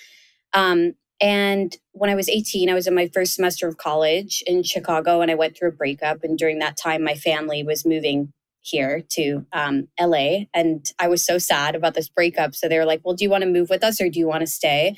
Um, 0.54 0.94
and 1.22 1.78
when 1.92 2.10
I 2.10 2.16
was 2.16 2.28
18, 2.28 2.68
I 2.68 2.74
was 2.74 2.88
in 2.88 2.96
my 2.96 3.10
first 3.14 3.36
semester 3.36 3.68
of 3.68 3.78
college 3.78 4.44
in 4.48 4.64
Chicago, 4.64 5.22
and 5.22 5.30
I 5.30 5.36
went 5.36 5.56
through 5.56 5.70
a 5.70 5.72
breakup. 5.72 6.24
And 6.24 6.36
during 6.36 6.58
that 6.60 6.78
time, 6.78 7.04
my 7.04 7.14
family 7.14 7.64
was 7.64 7.86
moving 7.86 8.34
here 8.62 9.04
to 9.12 9.46
um, 9.54 9.88
LA, 10.02 10.46
and 10.52 10.84
I 10.98 11.10
was 11.10 11.24
so 11.24 11.38
sad 11.38 11.76
about 11.76 11.94
this 11.94 12.10
breakup. 12.10 12.56
So 12.56 12.68
they 12.68 12.80
were 12.80 12.86
like, 12.86 13.02
"Well, 13.04 13.16
do 13.16 13.24
you 13.24 13.30
want 13.30 13.44
to 13.44 13.50
move 13.50 13.70
with 13.70 13.84
us, 13.84 14.02
or 14.02 14.10
do 14.10 14.18
you 14.18 14.28
want 14.28 14.42
to 14.42 14.48
stay?" 14.48 14.96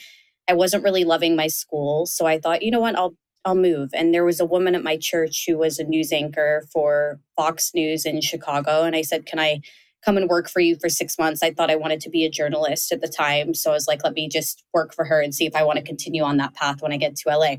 I 0.47 0.53
wasn't 0.53 0.83
really 0.83 1.03
loving 1.03 1.35
my 1.35 1.47
school. 1.47 2.05
So 2.05 2.25
I 2.25 2.39
thought, 2.39 2.61
you 2.61 2.71
know 2.71 2.79
what, 2.79 2.95
I'll 2.95 3.15
I'll 3.45 3.55
move. 3.55 3.91
And 3.93 4.13
there 4.13 4.25
was 4.25 4.41
a 4.41 4.45
woman 4.45 4.75
at 4.75 4.83
my 4.83 4.97
church 4.97 5.45
who 5.47 5.57
was 5.57 5.79
a 5.79 5.85
news 5.85 6.11
anchor 6.11 6.65
for 6.73 7.21
Fox 7.37 7.71
News 7.73 8.05
in 8.05 8.19
Chicago. 8.19 8.83
And 8.83 8.93
I 8.95 9.03
said, 9.03 9.25
Can 9.25 9.39
I 9.39 9.61
come 10.03 10.17
and 10.17 10.29
work 10.29 10.49
for 10.49 10.59
you 10.59 10.75
for 10.75 10.89
six 10.89 11.17
months? 11.17 11.41
I 11.41 11.51
thought 11.51 11.71
I 11.71 11.75
wanted 11.75 12.01
to 12.01 12.09
be 12.09 12.25
a 12.25 12.29
journalist 12.29 12.91
at 12.91 13.01
the 13.01 13.07
time. 13.07 13.53
So 13.53 13.71
I 13.71 13.73
was 13.73 13.87
like, 13.87 14.03
let 14.03 14.13
me 14.13 14.29
just 14.29 14.63
work 14.73 14.93
for 14.93 15.05
her 15.05 15.21
and 15.21 15.33
see 15.33 15.45
if 15.45 15.55
I 15.55 15.63
want 15.63 15.79
to 15.79 15.83
continue 15.83 16.23
on 16.23 16.37
that 16.37 16.53
path 16.53 16.81
when 16.81 16.91
I 16.91 16.97
get 16.97 17.15
to 17.17 17.29
LA. 17.29 17.55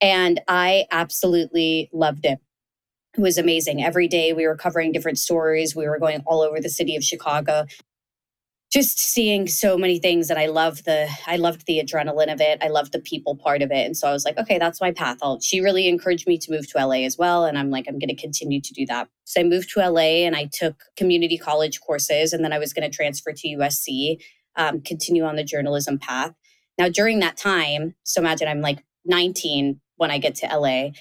And 0.00 0.40
I 0.48 0.86
absolutely 0.90 1.88
loved 1.92 2.24
it. 2.24 2.38
It 3.16 3.20
was 3.20 3.38
amazing. 3.38 3.82
Every 3.82 4.08
day 4.08 4.32
we 4.32 4.46
were 4.46 4.56
covering 4.56 4.92
different 4.92 5.18
stories. 5.18 5.76
We 5.76 5.88
were 5.88 5.98
going 5.98 6.22
all 6.26 6.40
over 6.40 6.60
the 6.60 6.68
city 6.68 6.96
of 6.96 7.04
Chicago 7.04 7.66
just 8.72 8.98
seeing 8.98 9.46
so 9.46 9.76
many 9.76 9.98
things 9.98 10.30
and 10.30 10.38
I 10.38 10.46
love 10.46 10.84
the 10.84 11.06
I 11.26 11.36
loved 11.36 11.66
the 11.66 11.78
adrenaline 11.78 12.32
of 12.32 12.40
it. 12.40 12.58
I 12.62 12.68
loved 12.68 12.92
the 12.92 13.00
people 13.00 13.36
part 13.36 13.60
of 13.60 13.70
it. 13.70 13.84
And 13.84 13.94
so 13.94 14.08
I 14.08 14.12
was 14.12 14.24
like, 14.24 14.38
okay, 14.38 14.58
that's 14.58 14.80
my 14.80 14.90
path. 14.92 15.18
I'll, 15.20 15.40
she 15.40 15.60
really 15.60 15.88
encouraged 15.88 16.26
me 16.26 16.38
to 16.38 16.50
move 16.50 16.66
to 16.72 16.86
LA 16.86 17.04
as 17.04 17.18
well. 17.18 17.44
And 17.44 17.58
I'm 17.58 17.68
like, 17.68 17.84
I'm 17.86 17.98
to 18.08 18.16
continue 18.16 18.62
to 18.62 18.72
do 18.72 18.86
that. 18.86 19.08
So 19.24 19.42
I 19.42 19.44
moved 19.44 19.70
to 19.74 19.86
LA 19.86 20.24
and 20.24 20.34
I 20.34 20.48
took 20.50 20.84
community 20.96 21.36
college 21.36 21.82
courses 21.82 22.32
and 22.32 22.42
then 22.42 22.52
I 22.54 22.58
was 22.58 22.72
to 22.90 22.96
transfer 22.96 23.32
to 23.32 23.48
USC, 23.48 24.22
um, 24.56 24.80
continue 24.80 25.24
on 25.24 25.36
the 25.36 25.44
journalism 25.44 25.98
path. 25.98 26.32
Now, 26.78 26.88
during 26.88 27.18
that 27.18 27.36
time, 27.36 27.94
so 28.04 28.22
imagine 28.22 28.48
I'm 28.48 28.62
like 28.62 28.82
19 29.04 29.80
when 29.96 30.10
I 30.10 30.16
get 30.16 30.34
to 30.36 30.46
LA, 30.46 30.92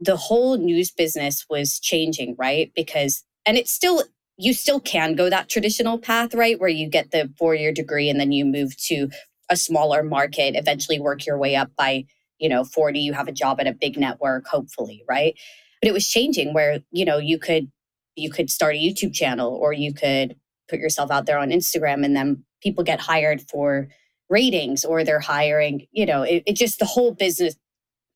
the 0.00 0.16
whole 0.16 0.56
news 0.56 0.90
business 0.90 1.46
was 1.48 1.78
changing, 1.78 2.34
right? 2.36 2.72
Because, 2.74 3.22
and 3.46 3.56
it 3.56 3.68
still 3.68 4.02
you 4.42 4.52
still 4.52 4.80
can 4.80 5.14
go 5.14 5.30
that 5.30 5.48
traditional 5.48 5.98
path, 5.98 6.34
right? 6.34 6.58
Where 6.58 6.68
you 6.68 6.88
get 6.88 7.12
the 7.12 7.32
four 7.38 7.54
year 7.54 7.72
degree 7.72 8.08
and 8.08 8.18
then 8.18 8.32
you 8.32 8.44
move 8.44 8.76
to 8.88 9.08
a 9.48 9.56
smaller 9.56 10.02
market, 10.02 10.56
eventually 10.56 10.98
work 10.98 11.24
your 11.24 11.38
way 11.38 11.54
up 11.54 11.70
by, 11.76 12.04
you 12.38 12.48
know, 12.48 12.64
40, 12.64 12.98
you 12.98 13.12
have 13.12 13.28
a 13.28 13.32
job 13.32 13.60
at 13.60 13.68
a 13.68 13.72
big 13.72 13.96
network, 13.96 14.46
hopefully, 14.48 15.04
right? 15.08 15.34
But 15.80 15.88
it 15.88 15.92
was 15.92 16.08
changing 16.08 16.54
where, 16.54 16.80
you 16.90 17.04
know, 17.04 17.18
you 17.18 17.38
could 17.38 17.70
you 18.16 18.30
could 18.30 18.50
start 18.50 18.74
a 18.74 18.78
YouTube 18.78 19.14
channel 19.14 19.54
or 19.54 19.72
you 19.72 19.94
could 19.94 20.34
put 20.68 20.80
yourself 20.80 21.10
out 21.10 21.26
there 21.26 21.38
on 21.38 21.50
Instagram 21.50 22.04
and 22.04 22.16
then 22.16 22.44
people 22.62 22.82
get 22.82 23.00
hired 23.00 23.42
for 23.42 23.88
ratings 24.28 24.84
or 24.84 25.04
they're 25.04 25.20
hiring, 25.20 25.86
you 25.92 26.04
know, 26.04 26.22
it, 26.22 26.42
it 26.46 26.56
just 26.56 26.80
the 26.80 26.84
whole 26.84 27.14
business 27.14 27.54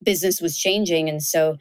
business 0.03 0.41
was 0.41 0.57
changing. 0.57 1.07
And 1.07 1.23
so 1.23 1.57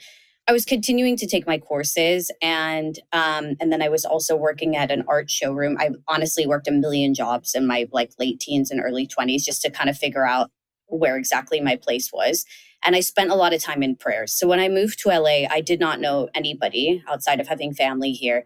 I 0.48 0.52
was 0.52 0.64
continuing 0.64 1.16
to 1.16 1.26
take 1.26 1.46
my 1.46 1.58
courses, 1.58 2.30
and 2.40 2.98
um, 3.12 3.56
and 3.60 3.72
then 3.72 3.82
I 3.82 3.88
was 3.88 4.04
also 4.04 4.36
working 4.36 4.76
at 4.76 4.92
an 4.92 5.04
art 5.08 5.28
showroom. 5.28 5.76
I 5.78 5.90
honestly 6.06 6.46
worked 6.46 6.68
a 6.68 6.72
million 6.72 7.14
jobs 7.14 7.54
in 7.54 7.66
my 7.66 7.88
like 7.92 8.12
late 8.18 8.38
teens 8.38 8.70
and 8.70 8.80
early 8.80 9.06
twenties 9.06 9.44
just 9.44 9.62
to 9.62 9.70
kind 9.70 9.90
of 9.90 9.98
figure 9.98 10.24
out 10.24 10.50
where 10.86 11.16
exactly 11.16 11.60
my 11.60 11.76
place 11.76 12.12
was. 12.12 12.44
And 12.84 12.94
I 12.94 13.00
spent 13.00 13.30
a 13.30 13.34
lot 13.34 13.52
of 13.52 13.62
time 13.62 13.82
in 13.82 13.96
prayers. 13.96 14.32
So 14.32 14.46
when 14.46 14.60
I 14.60 14.68
moved 14.68 15.00
to 15.00 15.08
LA, 15.08 15.46
I 15.50 15.60
did 15.60 15.80
not 15.80 16.00
know 16.00 16.28
anybody 16.34 17.02
outside 17.08 17.40
of 17.40 17.48
having 17.48 17.74
family 17.74 18.12
here. 18.12 18.44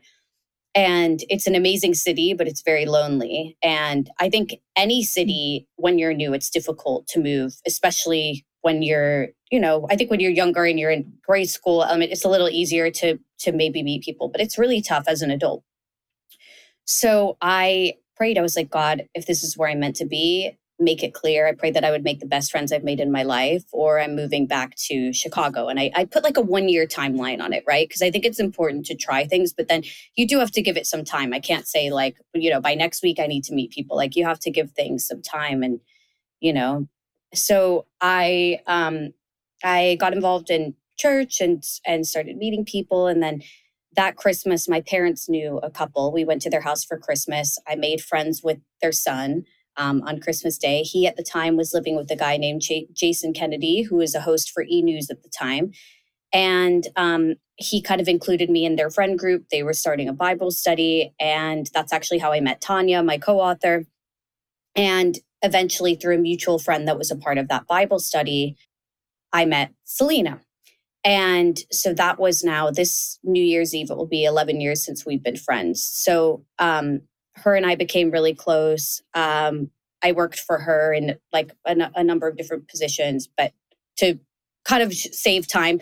And 0.75 1.21
it's 1.29 1.47
an 1.47 1.55
amazing 1.55 1.95
city, 1.95 2.33
but 2.33 2.47
it's 2.47 2.63
very 2.63 2.87
lonely. 2.87 3.59
And 3.63 4.09
I 4.21 4.31
think 4.31 4.55
any 4.77 5.03
city, 5.03 5.67
when 5.77 5.99
you're 5.99 6.15
new, 6.15 6.33
it's 6.33 6.49
difficult 6.49 7.09
to 7.09 7.21
move, 7.21 7.55
especially 7.67 8.47
when 8.63 8.83
you're 8.83 9.29
you 9.51 9.61
know 9.61 9.87
i 9.91 9.97
think 9.97 10.11
when 10.11 10.21
you're 10.21 10.31
younger 10.31 10.65
and 10.65 10.79
you're 10.79 10.91
in 10.91 11.13
grade 11.27 11.51
school 11.51 11.83
um, 11.83 12.03
it's 12.03 12.25
a 12.25 12.29
little 12.29 12.49
easier 12.49 12.91
to 12.91 13.19
to 13.39 13.53
maybe 13.53 13.83
meet 13.83 14.03
people 14.03 14.29
but 14.29 14.41
it's 14.41 14.59
really 14.59 14.83
tough 14.83 15.05
as 15.07 15.23
an 15.23 15.31
adult. 15.31 15.63
So 16.85 17.37
i 17.41 17.95
prayed 18.17 18.39
i 18.39 18.43
was 18.43 18.57
like 18.57 18.71
god 18.71 19.09
if 19.15 19.27
this 19.27 19.43
is 19.43 19.57
where 19.57 19.69
i'm 19.69 19.81
meant 19.81 19.97
to 19.97 20.07
be 20.07 20.57
make 20.83 21.03
it 21.03 21.13
clear. 21.13 21.47
I 21.47 21.53
prayed 21.53 21.75
that 21.75 21.85
i 21.85 21.91
would 21.91 22.05
make 22.05 22.21
the 22.21 22.27
best 22.27 22.51
friends 22.51 22.73
i've 22.73 22.85
made 22.85 23.01
in 23.01 23.13
my 23.13 23.23
life 23.23 23.65
or 23.73 24.01
i'm 24.01 24.17
moving 24.17 24.47
back 24.47 24.77
to 24.89 25.13
chicago. 25.13 25.69
And 25.69 25.79
i, 25.79 25.91
I 25.95 26.05
put 26.07 26.25
like 26.25 26.39
a 26.39 26.43
one 26.43 26.69
year 26.69 26.87
timeline 26.87 27.43
on 27.43 27.53
it 27.53 27.65
right? 27.67 27.87
Because 27.87 28.03
i 28.03 28.11
think 28.11 28.25
it's 28.25 28.41
important 28.41 28.87
to 28.87 28.97
try 28.97 29.27
things 29.27 29.53
but 29.53 29.69
then 29.69 29.83
you 30.17 30.27
do 30.27 30.39
have 30.39 30.51
to 30.53 30.63
give 30.63 30.77
it 30.77 30.87
some 30.87 31.05
time. 31.05 31.35
I 31.35 31.41
can't 31.41 31.67
say 31.67 31.91
like 31.91 32.17
you 32.35 32.51
know 32.51 32.61
by 32.61 32.75
next 32.75 33.03
week 33.03 33.19
i 33.21 33.27
need 33.27 33.45
to 33.45 33.55
meet 33.55 33.73
people. 33.73 33.97
Like 33.97 34.17
you 34.17 34.25
have 34.25 34.41
to 34.41 34.51
give 34.51 34.71
things 34.71 35.07
some 35.07 35.23
time 35.23 35.63
and 35.63 35.81
you 36.41 36.53
know. 36.53 36.89
So 37.35 37.87
I 38.01 38.61
um, 38.67 39.13
I 39.63 39.97
got 40.01 40.13
involved 40.13 40.51
in 40.51 40.75
church 40.99 41.41
and 41.41 41.63
and 41.87 42.07
started 42.07 42.37
meeting 42.37 42.65
people, 42.65 43.07
and 43.07 43.23
then 43.23 43.43
that 43.97 44.17
Christmas, 44.17 44.69
my 44.69 44.81
parents 44.81 45.29
knew 45.29 45.59
a 45.63 45.71
couple. 45.71 46.13
We 46.13 46.25
went 46.25 46.43
to 46.43 46.51
their 46.51 46.61
house 46.61 46.85
for 46.85 46.97
Christmas. 46.99 47.59
I 47.67 47.75
made 47.75 48.01
friends 48.01 48.41
with 48.43 48.59
their 48.81 48.93
son 48.93 49.45
um, 49.77 50.03
on 50.07 50.21
Christmas 50.21 50.59
Day. 50.59 50.83
He 50.83 51.07
at 51.07 51.17
the 51.17 51.23
time 51.23 51.57
was 51.57 51.75
living 51.75 51.97
with 51.97 52.11
a 52.11 52.17
guy 52.17 52.37
named 52.37 52.63
Jason 52.93 53.33
Kennedy, 53.33 53.83
who 53.83 53.97
was 53.97 54.15
a 54.15 54.21
host 54.21 54.51
for 54.53 54.65
E 54.65 54.83
News 54.83 55.11
at 55.11 55.23
the 55.23 55.29
time. 55.29 55.73
And 56.33 56.87
um, 56.97 57.35
he 57.57 57.83
kind 57.83 58.01
of 58.01 58.09
included 58.09 58.51
me 58.51 58.65
in 58.65 58.77
their 58.77 58.91
friend 58.91 59.19
group. 59.19 59.49
They 59.51 59.63
were 59.63 59.73
starting 59.73 60.09
a 60.09 60.13
Bible 60.13 60.51
study. 60.51 61.13
And 61.19 61.69
that's 61.75 61.93
actually 61.93 62.19
how 62.19 62.33
I 62.33 62.41
met 62.41 62.61
Tanya, 62.61 63.03
my 63.03 63.19
co 63.19 63.41
author. 63.41 63.85
And 64.77 65.19
eventually, 65.43 65.97
through 65.97 66.17
a 66.17 66.19
mutual 66.19 66.59
friend 66.59 66.87
that 66.87 66.99
was 66.99 67.11
a 67.11 67.17
part 67.17 67.39
of 67.39 67.49
that 67.49 67.67
Bible 67.67 67.99
study, 67.99 68.57
I 69.33 69.45
met 69.45 69.73
Selena. 69.85 70.41
And 71.03 71.59
so 71.71 71.95
that 71.95 72.19
was 72.19 72.45
now 72.45 72.71
this 72.71 73.19
New 73.23 73.43
Year's 73.43 73.75
Eve, 73.75 73.91
it 73.91 73.97
will 73.97 74.07
be 74.07 74.25
11 74.25 74.61
years 74.61 74.85
since 74.85 75.07
we've 75.07 75.23
been 75.23 75.37
friends. 75.37 75.83
So 75.83 76.45
um, 76.59 77.01
her 77.37 77.55
and 77.55 77.65
I 77.65 77.75
became 77.75 78.11
really 78.11 78.35
close. 78.35 79.01
Um, 79.15 79.71
I 80.03 80.13
worked 80.13 80.41
for 80.41 80.59
her 80.59 80.93
in 80.93 81.17
like 81.33 81.53
a, 81.67 81.77
a 81.95 82.05
number 82.05 82.29
of 82.29 82.37
different 82.37 82.69
positions, 82.69 83.29
but 83.35 83.53
to 83.97 84.19
kind 84.65 84.83
of 84.83 84.93
save 84.93 85.49
time, 85.49 85.81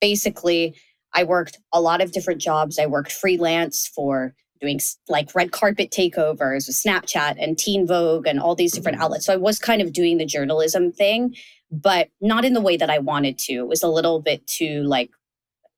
basically, 0.00 0.74
I 1.14 1.24
worked 1.24 1.58
a 1.72 1.80
lot 1.80 2.00
of 2.00 2.12
different 2.12 2.40
jobs. 2.40 2.78
I 2.78 2.86
worked 2.86 3.12
freelance 3.12 3.88
for 3.88 4.34
doing 4.60 4.80
like 5.08 5.34
red 5.34 5.52
carpet 5.52 5.90
takeovers 5.90 6.66
with 6.66 6.76
Snapchat 6.76 7.36
and 7.38 7.56
Teen 7.56 7.86
Vogue 7.86 8.26
and 8.26 8.40
all 8.40 8.54
these 8.54 8.72
different 8.72 9.00
outlets. 9.00 9.26
So 9.26 9.32
I 9.32 9.36
was 9.36 9.58
kind 9.58 9.80
of 9.80 9.92
doing 9.92 10.18
the 10.18 10.26
journalism 10.26 10.92
thing, 10.92 11.34
but 11.70 12.08
not 12.20 12.44
in 12.44 12.54
the 12.54 12.60
way 12.60 12.76
that 12.76 12.90
I 12.90 12.98
wanted 12.98 13.38
to. 13.40 13.54
It 13.54 13.68
was 13.68 13.82
a 13.82 13.88
little 13.88 14.20
bit 14.20 14.46
too 14.46 14.82
like, 14.84 15.10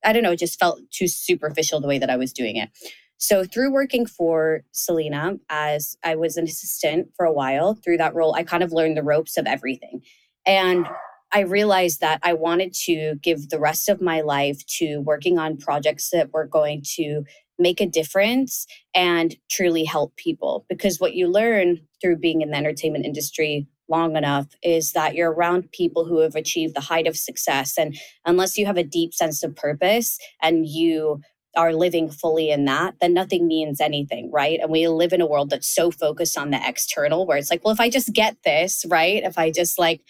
I 0.05 0.13
don't 0.13 0.23
know, 0.23 0.33
it 0.33 0.39
just 0.39 0.59
felt 0.59 0.81
too 0.91 1.09
superficial 1.09 1.81
the 1.81 1.89
way 1.89 1.99
that 1.99 2.11
I 2.11 2.17
was 2.17 2.33
doing 2.33 2.57
it. 2.57 2.71
So 3.19 3.45
through 3.45 3.73
working 3.73 4.07
for 4.07 4.63
Selena 4.73 5.35
as 5.51 5.97
I 6.03 6.17
was 6.17 6.39
an 6.39 6.45
assistant 6.45 7.09
for 7.17 7.27
a 7.27 7.33
while, 7.33 7.75
through 7.75 7.99
that 7.99 8.15
role, 8.15 8.35
I 8.35 8.45
kind 8.45 8.63
of 8.63 8.73
learned 8.73 8.97
the 8.97 9.03
ropes 9.03 9.37
of 9.37 9.47
everything. 9.47 10.01
And 10.47 10.87
I 11.33 11.41
realized 11.41 12.01
that 12.01 12.21
I 12.23 12.33
wanted 12.33 12.73
to 12.87 13.17
give 13.23 13.51
the 13.51 13.61
rest 13.61 13.91
of 13.91 14.01
my 14.01 14.23
life 14.23 14.65
to 14.79 14.99
working 14.99 15.39
on 15.39 15.59
projects 15.59 16.11
that 16.11 16.33
were 16.33 16.47
going 16.47 16.83
to 16.97 17.25
make 17.59 17.81
a 17.81 17.87
difference 17.87 18.67
and 18.95 19.37
truly 19.51 19.85
help 19.85 20.17
people. 20.17 20.65
Because 20.69 20.99
what 20.99 21.15
you 21.15 21.29
learn 21.29 21.79
through 22.01 22.17
being 22.17 22.41
in 22.41 22.51
the 22.51 22.57
entertainment 22.57 23.05
industry 23.05 23.69
long 23.91 24.17
enough 24.17 24.47
is 24.63 24.93
that 24.93 25.15
you're 25.15 25.33
around 25.33 25.71
people 25.73 26.05
who 26.05 26.19
have 26.21 26.35
achieved 26.35 26.75
the 26.75 26.81
height 26.81 27.07
of 27.07 27.17
success. 27.17 27.77
And 27.77 27.99
unless 28.25 28.57
you 28.57 28.67
have 28.67 28.77
a 28.77 28.85
deep 28.85 29.13
sense 29.13 29.43
of 29.43 29.57
purpose 29.57 30.19
and 30.41 30.67
you 30.67 31.21
are 31.57 31.75
living 31.75 32.09
fully 32.09 32.51
in 32.51 32.65
that, 32.67 32.95
then 33.01 33.13
nothing 33.13 33.49
means 33.49 33.81
anything, 33.81 34.31
right? 34.33 34.61
And 34.61 34.71
we 34.71 34.87
live 34.87 35.13
in 35.13 35.21
a 35.21 35.27
world 35.27 35.51
that's 35.51 35.69
so 35.69 35.91
focused 35.91 36.39
on 36.39 36.51
the 36.51 36.61
external 36.65 37.27
where 37.27 37.37
it's 37.37 37.51
like, 37.51 37.65
well, 37.65 37.75
if 37.75 37.81
I 37.81 37.91
just 37.91 38.13
get 38.13 38.37
this, 38.45 38.85
right? 38.89 39.23
If 39.23 39.37
I 39.37 39.51
just 39.51 39.79
like, 39.79 40.03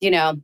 you 0.00 0.10
know, 0.10 0.40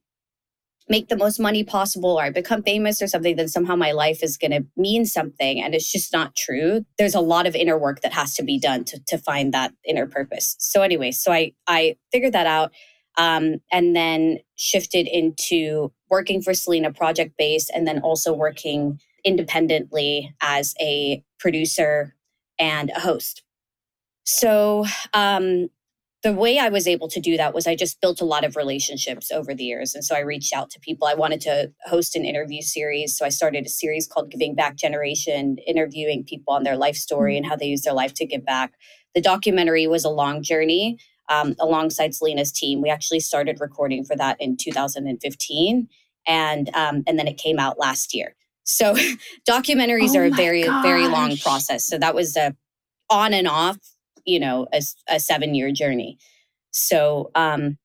make 0.89 1.09
the 1.09 1.17
most 1.17 1.41
money 1.41 1.65
possible 1.65 2.19
or 2.19 2.23
I 2.23 2.31
become 2.31 2.63
famous 2.63 3.03
or 3.03 3.09
something, 3.09 3.37
then 3.37 3.49
somehow 3.49 3.75
my 3.75 3.93
life 3.93 4.23
is 4.23 4.37
going 4.37 4.53
to 4.53 4.65
mean 4.77 5.05
something. 5.05 5.61
And 5.61 5.75
it's 5.75 5.91
just 5.91 6.13
not 6.13 6.37
true. 6.37 6.85
There's 6.99 7.15
a 7.15 7.21
lot 7.21 7.47
of 7.47 7.57
inner 7.57 7.79
work 7.79 8.03
that 8.03 8.13
has 8.13 8.35
to 8.35 8.45
be 8.45 8.59
done 8.59 8.85
to, 8.85 9.01
to 9.09 9.19
find 9.19 9.53
that 9.53 9.73
inner 9.85 10.07
purpose. 10.07 10.57
So, 10.59 10.83
anyway, 10.83 11.11
so 11.11 11.33
I, 11.33 11.53
I 11.67 11.97
figured 12.13 12.35
that 12.35 12.47
out 12.47 12.73
um, 13.19 13.57
and 13.73 13.97
then 13.97 14.39
shifted 14.57 15.09
into 15.09 15.93
working 16.09 16.41
for 16.41 16.55
Selena 16.55 16.93
project 16.93 17.35
based 17.37 17.71
and 17.75 17.87
then 17.87 18.01
also 18.01 18.33
working 18.33 19.01
independently 19.25 20.33
as 20.41 20.75
a 20.81 21.23
producer 21.39 22.15
and 22.59 22.91
a 22.91 23.01
host. 23.01 23.43
So, 24.25 24.87
um, 25.15 25.69
the 26.27 26.33
way 26.33 26.59
I 26.59 26.71
was 26.71 26.89
able 26.89 27.07
to 27.11 27.21
do 27.21 27.37
that 27.37 27.55
was 27.55 27.69
I 27.69 27.77
just 27.77 28.01
built 28.01 28.21
a 28.21 28.25
lot 28.25 28.43
of 28.43 28.57
relationships 28.57 29.31
over 29.31 29.55
the 29.55 29.63
years. 29.63 29.95
And 29.95 30.05
so 30.05 30.17
I 30.17 30.23
reached 30.23 30.53
out 30.53 30.71
to 30.71 30.81
people. 30.81 31.07
I 31.07 31.15
wanted 31.15 31.41
to 31.43 31.73
host 31.85 32.17
an 32.17 32.25
interview 32.25 32.63
series. 32.63 33.17
So 33.17 33.25
I 33.25 33.29
started 33.29 33.65
a 33.65 33.69
series 33.69 34.09
called 34.09 34.33
Giving 34.33 34.57
Back 34.57 34.75
Generation, 34.75 35.57
interviewing 35.69 36.25
people 36.25 36.53
on 36.53 36.65
their 36.65 36.77
life 36.77 36.97
story 36.97 37.37
and 37.37 37.47
how 37.47 37.55
they 37.55 37.67
use 37.67 37.83
their 37.83 37.93
life 37.93 38.13
to 38.15 38.27
give 38.27 38.45
back. 38.45 38.73
The 39.15 39.21
documentary 39.21 39.87
was 39.87 40.05
a 40.05 40.09
long 40.09 40.43
journey 40.43 40.99
um, 41.29 41.55
alongside 41.61 42.13
Selena's 42.13 42.51
team. 42.51 42.83
We 42.83 42.91
actually 42.91 43.21
started 43.21 43.59
recording 43.61 44.05
for 44.05 44.17
that 44.17 44.37
in 44.41 44.57
2015. 44.57 45.89
And, 46.27 46.75
um, 46.75 47.05
and 47.07 47.21
then 47.21 47.29
it 47.29 47.39
came 47.39 47.61
out 47.61 47.79
last 47.79 48.13
year. 48.13 48.35
So 48.65 48.97
documentaries 49.49 50.17
oh 50.17 50.23
are 50.23 50.25
a 50.25 50.31
very, 50.31 50.65
gosh. 50.65 50.83
very 50.83 51.07
long 51.07 51.37
process. 51.37 51.87
So 51.87 51.99
that 51.99 52.17
was 52.17 52.37
a 52.37 52.57
on 53.09 53.33
and 53.33 53.47
off 53.47 53.79
you 54.27 54.39
know 54.39 54.67
a, 54.73 54.83
a 55.09 55.21
seven 55.21 55.55
year 55.55 55.73
journey 55.73 56.19
so 56.71 57.31
um 57.35 57.79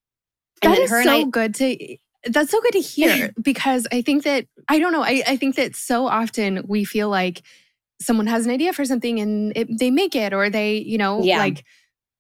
that 0.61 0.77
is 0.77 0.89
so 0.89 0.97
I, 0.97 1.23
good 1.23 1.55
to 1.55 1.97
that's 2.25 2.51
so 2.51 2.61
good 2.61 2.73
to 2.73 2.79
hear 2.79 3.31
because 3.41 3.87
i 3.91 4.01
think 4.01 4.23
that 4.23 4.45
i 4.67 4.79
don't 4.79 4.91
know 4.91 5.03
I, 5.03 5.23
I 5.25 5.37
think 5.37 5.55
that 5.55 5.75
so 5.75 6.07
often 6.07 6.63
we 6.67 6.83
feel 6.83 7.09
like 7.09 7.41
someone 8.01 8.27
has 8.27 8.45
an 8.45 8.51
idea 8.51 8.73
for 8.73 8.83
something 8.83 9.19
and 9.19 9.53
it, 9.55 9.67
they 9.79 9.91
make 9.91 10.15
it 10.15 10.33
or 10.33 10.49
they 10.49 10.75
you 10.75 10.97
know 10.97 11.23
yeah. 11.23 11.37
like 11.37 11.63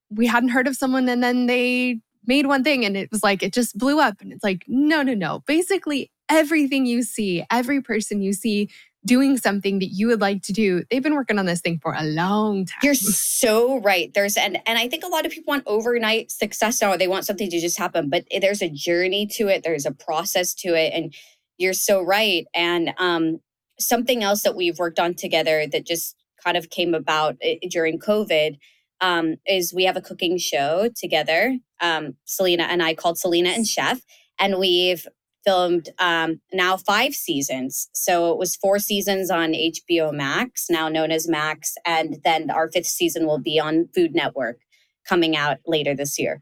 we 0.09 0.27
hadn't 0.27 0.49
heard 0.49 0.67
of 0.67 0.75
someone 0.75 1.09
and 1.09 1.23
then 1.23 1.47
they 1.47 1.99
made 2.25 2.45
one 2.45 2.63
thing 2.63 2.85
and 2.85 2.95
it 2.95 3.09
was 3.11 3.23
like 3.23 3.41
it 3.41 3.53
just 3.53 3.77
blew 3.77 3.99
up 3.99 4.21
and 4.21 4.31
it's 4.31 4.43
like 4.43 4.63
no 4.67 5.01
no 5.01 5.13
no 5.13 5.41
basically 5.47 6.11
everything 6.29 6.85
you 6.85 7.01
see 7.01 7.43
every 7.49 7.81
person 7.81 8.21
you 8.21 8.31
see 8.31 8.69
doing 9.05 9.37
something 9.37 9.79
that 9.79 9.87
you 9.87 10.07
would 10.07 10.21
like 10.21 10.43
to 10.43 10.53
do. 10.53 10.83
They've 10.89 11.01
been 11.01 11.15
working 11.15 11.39
on 11.39 11.45
this 11.45 11.61
thing 11.61 11.79
for 11.81 11.93
a 11.93 12.03
long 12.03 12.65
time. 12.65 12.79
You're 12.83 12.93
so 12.93 13.79
right. 13.79 14.13
There's 14.13 14.37
and 14.37 14.59
and 14.65 14.77
I 14.77 14.87
think 14.87 15.03
a 15.03 15.07
lot 15.07 15.25
of 15.25 15.31
people 15.31 15.51
want 15.51 15.63
overnight 15.65 16.31
success 16.31 16.81
or 16.83 16.97
they 16.97 17.07
want 17.07 17.25
something 17.25 17.49
to 17.49 17.59
just 17.59 17.77
happen, 17.77 18.09
but 18.09 18.25
there's 18.39 18.61
a 18.61 18.69
journey 18.69 19.25
to 19.33 19.47
it, 19.47 19.63
there's 19.63 19.85
a 19.85 19.91
process 19.91 20.53
to 20.55 20.75
it 20.75 20.93
and 20.93 21.13
you're 21.57 21.73
so 21.73 22.01
right. 22.01 22.45
And 22.53 22.93
um 22.97 23.39
something 23.79 24.23
else 24.23 24.43
that 24.43 24.55
we've 24.55 24.79
worked 24.79 24.99
on 24.99 25.15
together 25.15 25.65
that 25.71 25.85
just 25.85 26.15
kind 26.43 26.57
of 26.57 26.69
came 26.69 26.93
about 26.93 27.37
eh, 27.41 27.57
during 27.69 27.99
COVID 27.99 28.57
um, 29.01 29.37
is 29.47 29.73
we 29.73 29.85
have 29.85 29.97
a 29.97 30.01
cooking 30.01 30.37
show 30.37 30.89
together, 30.95 31.57
um, 31.81 32.15
Selena 32.25 32.63
and 32.63 32.83
I 32.83 32.93
called 32.93 33.17
Selena 33.17 33.49
and 33.49 33.67
Chef. 33.67 34.01
And 34.39 34.59
we've 34.59 35.07
filmed 35.45 35.89
um, 35.99 36.41
now 36.53 36.77
five 36.77 37.13
seasons. 37.13 37.89
So 37.93 38.31
it 38.31 38.37
was 38.37 38.55
four 38.55 38.79
seasons 38.79 39.29
on 39.29 39.53
HBO 39.53 40.13
Max, 40.13 40.67
now 40.69 40.89
known 40.89 41.11
as 41.11 41.27
Max. 41.27 41.75
And 41.85 42.17
then 42.23 42.49
our 42.51 42.69
fifth 42.69 42.87
season 42.87 43.25
will 43.25 43.39
be 43.39 43.59
on 43.59 43.89
Food 43.93 44.13
Network 44.13 44.59
coming 45.07 45.35
out 45.35 45.57
later 45.65 45.95
this 45.95 46.19
year. 46.19 46.41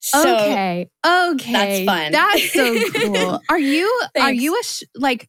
So 0.00 0.34
okay. 0.34 0.90
Okay. 1.06 1.52
That's 1.52 1.84
fun. 1.84 2.12
That's 2.12 2.52
so 2.52 2.90
cool. 2.94 3.40
Are 3.48 3.58
you 3.58 4.02
are 4.18 4.32
you 4.32 4.58
a 4.58 4.62
sh- 4.64 4.82
like 4.96 5.28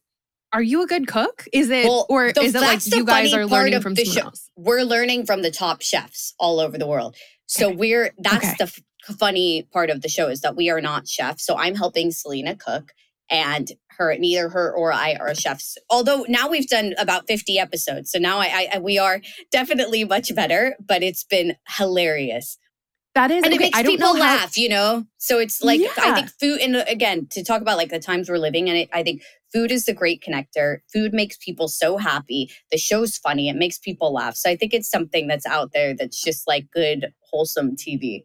are 0.52 0.62
you 0.62 0.82
a 0.82 0.86
good 0.86 1.06
cook? 1.06 1.44
Is 1.52 1.70
it 1.70 1.84
well, 1.84 2.06
or 2.08 2.32
the, 2.32 2.42
is 2.42 2.54
it 2.54 2.60
like 2.60 2.84
you 2.86 3.04
guys 3.04 3.32
are 3.34 3.46
learning 3.46 3.80
from 3.80 3.94
someone 3.94 4.14
show. 4.14 4.24
else? 4.26 4.50
We're 4.56 4.82
learning 4.82 5.26
from 5.26 5.42
the 5.42 5.50
top 5.50 5.80
chefs 5.80 6.34
all 6.38 6.58
over 6.58 6.76
the 6.76 6.86
world. 6.86 7.16
So 7.46 7.68
okay. 7.68 7.76
we're 7.76 8.14
that's 8.18 8.46
okay. 8.46 8.54
the 8.58 8.82
funny 9.12 9.66
part 9.72 9.90
of 9.90 10.02
the 10.02 10.08
show 10.08 10.28
is 10.28 10.40
that 10.40 10.56
we 10.56 10.70
are 10.70 10.80
not 10.80 11.06
chefs. 11.06 11.44
So 11.44 11.56
I'm 11.56 11.74
helping 11.74 12.10
Selena 12.10 12.56
cook 12.56 12.92
and 13.30 13.70
her 13.96 14.16
neither 14.18 14.48
her 14.48 14.72
or 14.72 14.92
I 14.92 15.14
are 15.14 15.34
chefs. 15.34 15.78
Although 15.90 16.24
now 16.28 16.48
we've 16.48 16.68
done 16.68 16.94
about 16.98 17.26
50 17.28 17.58
episodes. 17.58 18.10
So 18.10 18.18
now 18.18 18.38
I, 18.38 18.68
I 18.74 18.78
we 18.78 18.98
are 18.98 19.20
definitely 19.50 20.04
much 20.04 20.34
better, 20.34 20.76
but 20.84 21.02
it's 21.02 21.24
been 21.24 21.56
hilarious. 21.76 22.58
That 23.14 23.30
is, 23.30 23.44
and 23.44 23.54
okay, 23.54 23.66
it 23.66 23.74
makes 23.74 23.88
people 23.88 24.18
laugh, 24.18 24.58
you 24.58 24.68
know. 24.68 25.04
So 25.18 25.38
it's 25.38 25.62
like 25.62 25.80
yeah. 25.80 25.92
I 25.98 26.14
think 26.14 26.30
food, 26.40 26.60
and 26.60 26.76
again, 26.88 27.28
to 27.30 27.44
talk 27.44 27.62
about 27.62 27.76
like 27.76 27.90
the 27.90 28.00
times 28.00 28.28
we're 28.28 28.38
living 28.38 28.66
in, 28.66 28.74
it, 28.74 28.88
I 28.92 29.04
think 29.04 29.22
food 29.52 29.70
is 29.70 29.84
the 29.84 29.92
great 29.94 30.20
connector. 30.20 30.78
Food 30.92 31.14
makes 31.14 31.36
people 31.36 31.68
so 31.68 31.96
happy. 31.96 32.50
The 32.72 32.76
show's 32.76 33.16
funny. 33.16 33.48
It 33.48 33.54
makes 33.54 33.78
people 33.78 34.12
laugh. 34.12 34.34
So 34.34 34.50
I 34.50 34.56
think 34.56 34.74
it's 34.74 34.90
something 34.90 35.28
that's 35.28 35.46
out 35.46 35.70
there 35.72 35.94
that's 35.94 36.20
just 36.20 36.48
like 36.48 36.66
good, 36.72 37.12
wholesome 37.30 37.76
TV. 37.76 38.24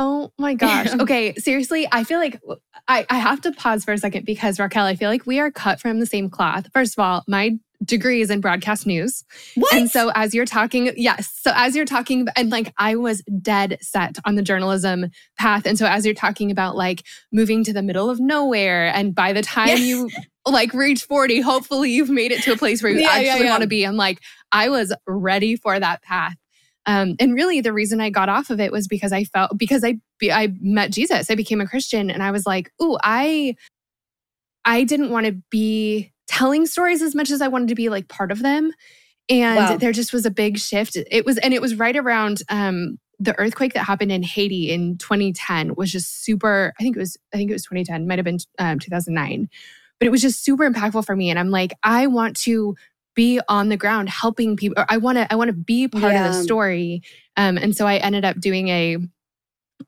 Oh 0.00 0.32
my 0.38 0.54
gosh. 0.54 0.88
Okay, 1.00 1.34
seriously, 1.34 1.86
I 1.92 2.04
feel 2.04 2.18
like 2.18 2.40
I, 2.88 3.04
I 3.10 3.18
have 3.18 3.42
to 3.42 3.52
pause 3.52 3.84
for 3.84 3.92
a 3.92 3.98
second 3.98 4.24
because 4.24 4.58
Raquelle, 4.58 4.86
I 4.86 4.94
feel 4.94 5.10
like 5.10 5.26
we 5.26 5.38
are 5.38 5.50
cut 5.50 5.78
from 5.78 6.00
the 6.00 6.06
same 6.06 6.30
cloth. 6.30 6.68
First 6.72 6.98
of 6.98 7.02
all, 7.02 7.22
my 7.28 7.58
degree 7.84 8.22
is 8.22 8.30
in 8.30 8.40
broadcast 8.40 8.86
news. 8.86 9.24
What? 9.56 9.74
And 9.74 9.90
so 9.90 10.10
as 10.14 10.34
you're 10.34 10.46
talking, 10.46 10.92
yes. 10.96 11.30
So 11.42 11.52
as 11.54 11.76
you're 11.76 11.84
talking, 11.84 12.26
and 12.34 12.50
like 12.50 12.72
I 12.78 12.96
was 12.96 13.22
dead 13.42 13.76
set 13.82 14.18
on 14.24 14.36
the 14.36 14.42
journalism 14.42 15.10
path. 15.38 15.66
And 15.66 15.78
so 15.78 15.86
as 15.86 16.06
you're 16.06 16.14
talking 16.14 16.50
about 16.50 16.76
like 16.76 17.04
moving 17.30 17.62
to 17.64 17.72
the 17.72 17.82
middle 17.82 18.08
of 18.08 18.20
nowhere, 18.20 18.86
and 18.94 19.14
by 19.14 19.34
the 19.34 19.42
time 19.42 19.76
you 19.78 20.08
like 20.46 20.72
reach 20.72 21.04
40, 21.04 21.40
hopefully 21.42 21.90
you've 21.90 22.10
made 22.10 22.32
it 22.32 22.42
to 22.44 22.52
a 22.52 22.56
place 22.56 22.82
where 22.82 22.92
you 22.92 23.00
Yeah, 23.00 23.08
actually 23.08 23.26
yeah, 23.26 23.36
yeah. 23.38 23.50
want 23.50 23.62
to 23.62 23.68
be. 23.68 23.84
I'm 23.84 23.96
like, 23.96 24.20
I 24.50 24.70
was 24.70 24.94
ready 25.06 25.56
for 25.56 25.78
that 25.78 26.02
path. 26.02 26.36
Um, 26.86 27.16
and 27.20 27.34
really, 27.34 27.60
the 27.60 27.72
reason 27.72 28.00
I 28.00 28.10
got 28.10 28.28
off 28.28 28.50
of 28.50 28.58
it 28.60 28.72
was 28.72 28.88
because 28.88 29.12
I 29.12 29.24
felt 29.24 29.56
because 29.56 29.84
I 29.84 29.98
I 30.22 30.52
met 30.60 30.90
Jesus. 30.90 31.30
I 31.30 31.34
became 31.34 31.60
a 31.60 31.66
Christian, 31.66 32.10
and 32.10 32.22
I 32.22 32.30
was 32.30 32.46
like, 32.46 32.72
"Ooh, 32.82 32.96
I 33.02 33.54
I 34.64 34.84
didn't 34.84 35.10
want 35.10 35.26
to 35.26 35.32
be 35.50 36.12
telling 36.28 36.66
stories 36.66 37.02
as 37.02 37.14
much 37.14 37.30
as 37.30 37.40
I 37.42 37.48
wanted 37.48 37.68
to 37.68 37.74
be 37.74 37.88
like 37.88 38.08
part 38.08 38.32
of 38.32 38.40
them." 38.42 38.72
And 39.28 39.56
Wow. 39.56 39.76
there 39.76 39.92
just 39.92 40.12
was 40.12 40.26
a 40.26 40.30
big 40.30 40.58
shift. 40.58 40.96
It 40.96 41.24
was, 41.24 41.38
and 41.38 41.54
it 41.54 41.62
was 41.62 41.76
right 41.76 41.96
around 41.96 42.42
um, 42.48 42.98
the 43.20 43.38
earthquake 43.38 43.74
that 43.74 43.84
happened 43.84 44.10
in 44.10 44.22
Haiti 44.24 44.70
in 44.70 44.98
2010. 44.98 45.74
Was 45.76 45.92
just 45.92 46.24
super. 46.24 46.72
I 46.78 46.82
think 46.82 46.96
it 46.96 47.00
was. 47.00 47.16
I 47.32 47.36
think 47.36 47.50
it 47.50 47.54
was 47.54 47.62
2010. 47.64 48.08
Might 48.08 48.18
have 48.18 48.24
been 48.24 48.38
um, 48.58 48.78
2009, 48.78 49.48
but 50.00 50.06
it 50.06 50.10
was 50.10 50.22
just 50.22 50.44
super 50.44 50.68
impactful 50.68 51.04
for 51.06 51.14
me. 51.14 51.30
And 51.30 51.38
I'm 51.38 51.50
like, 51.50 51.74
I 51.84 52.06
want 52.08 52.36
to 52.38 52.74
be 53.14 53.40
on 53.48 53.68
the 53.68 53.76
ground 53.76 54.08
helping 54.08 54.56
people. 54.56 54.84
I 54.88 54.96
want 54.96 55.18
to. 55.18 55.30
I 55.32 55.36
want 55.36 55.48
to 55.48 55.56
be 55.56 55.88
part 55.88 56.14
of 56.14 56.32
the 56.32 56.42
story. 56.42 57.02
Um, 57.36 57.56
and 57.56 57.76
so 57.76 57.86
I 57.86 57.96
ended 57.96 58.24
up 58.24 58.38
doing 58.40 58.68
a 58.68 58.98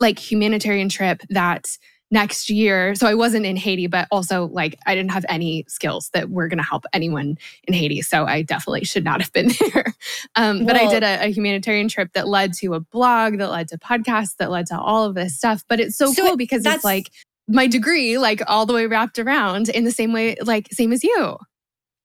like 0.00 0.18
humanitarian 0.18 0.88
trip 0.88 1.22
that 1.30 1.66
next 2.12 2.50
year. 2.50 2.94
So 2.94 3.06
I 3.06 3.14
wasn't 3.14 3.46
in 3.46 3.56
Haiti, 3.56 3.86
but 3.86 4.06
also 4.10 4.46
like 4.48 4.78
I 4.86 4.94
didn't 4.94 5.12
have 5.12 5.24
any 5.28 5.64
skills 5.66 6.10
that 6.12 6.28
were 6.28 6.46
going 6.46 6.58
to 6.58 6.64
help 6.64 6.84
anyone 6.92 7.38
in 7.64 7.74
Haiti. 7.74 8.02
So 8.02 8.26
I 8.26 8.42
definitely 8.42 8.84
should 8.84 9.02
not 9.02 9.22
have 9.22 9.32
been 9.32 9.50
there. 9.72 9.94
Um, 10.36 10.66
but 10.66 10.76
I 10.76 10.88
did 10.90 11.02
a, 11.02 11.24
a 11.24 11.32
humanitarian 11.32 11.88
trip 11.88 12.12
that 12.12 12.28
led 12.28 12.52
to 12.54 12.74
a 12.74 12.80
blog, 12.80 13.38
that 13.38 13.50
led 13.50 13.68
to 13.68 13.78
podcasts, 13.78 14.36
that 14.36 14.50
led 14.50 14.66
to 14.66 14.78
all 14.78 15.04
of 15.04 15.14
this 15.14 15.34
stuff. 15.34 15.64
But 15.68 15.80
it's 15.80 15.96
so, 15.96 16.12
So 16.12 16.26
cool 16.26 16.36
because 16.36 16.66
it's 16.66 16.84
like 16.84 17.10
my 17.48 17.66
degree, 17.66 18.18
like 18.18 18.42
all 18.46 18.66
the 18.66 18.74
way 18.74 18.86
wrapped 18.86 19.18
around 19.18 19.70
in 19.70 19.84
the 19.84 19.90
same 19.90 20.12
way, 20.12 20.36
like 20.42 20.68
same 20.70 20.92
as 20.92 21.02
you. 21.02 21.38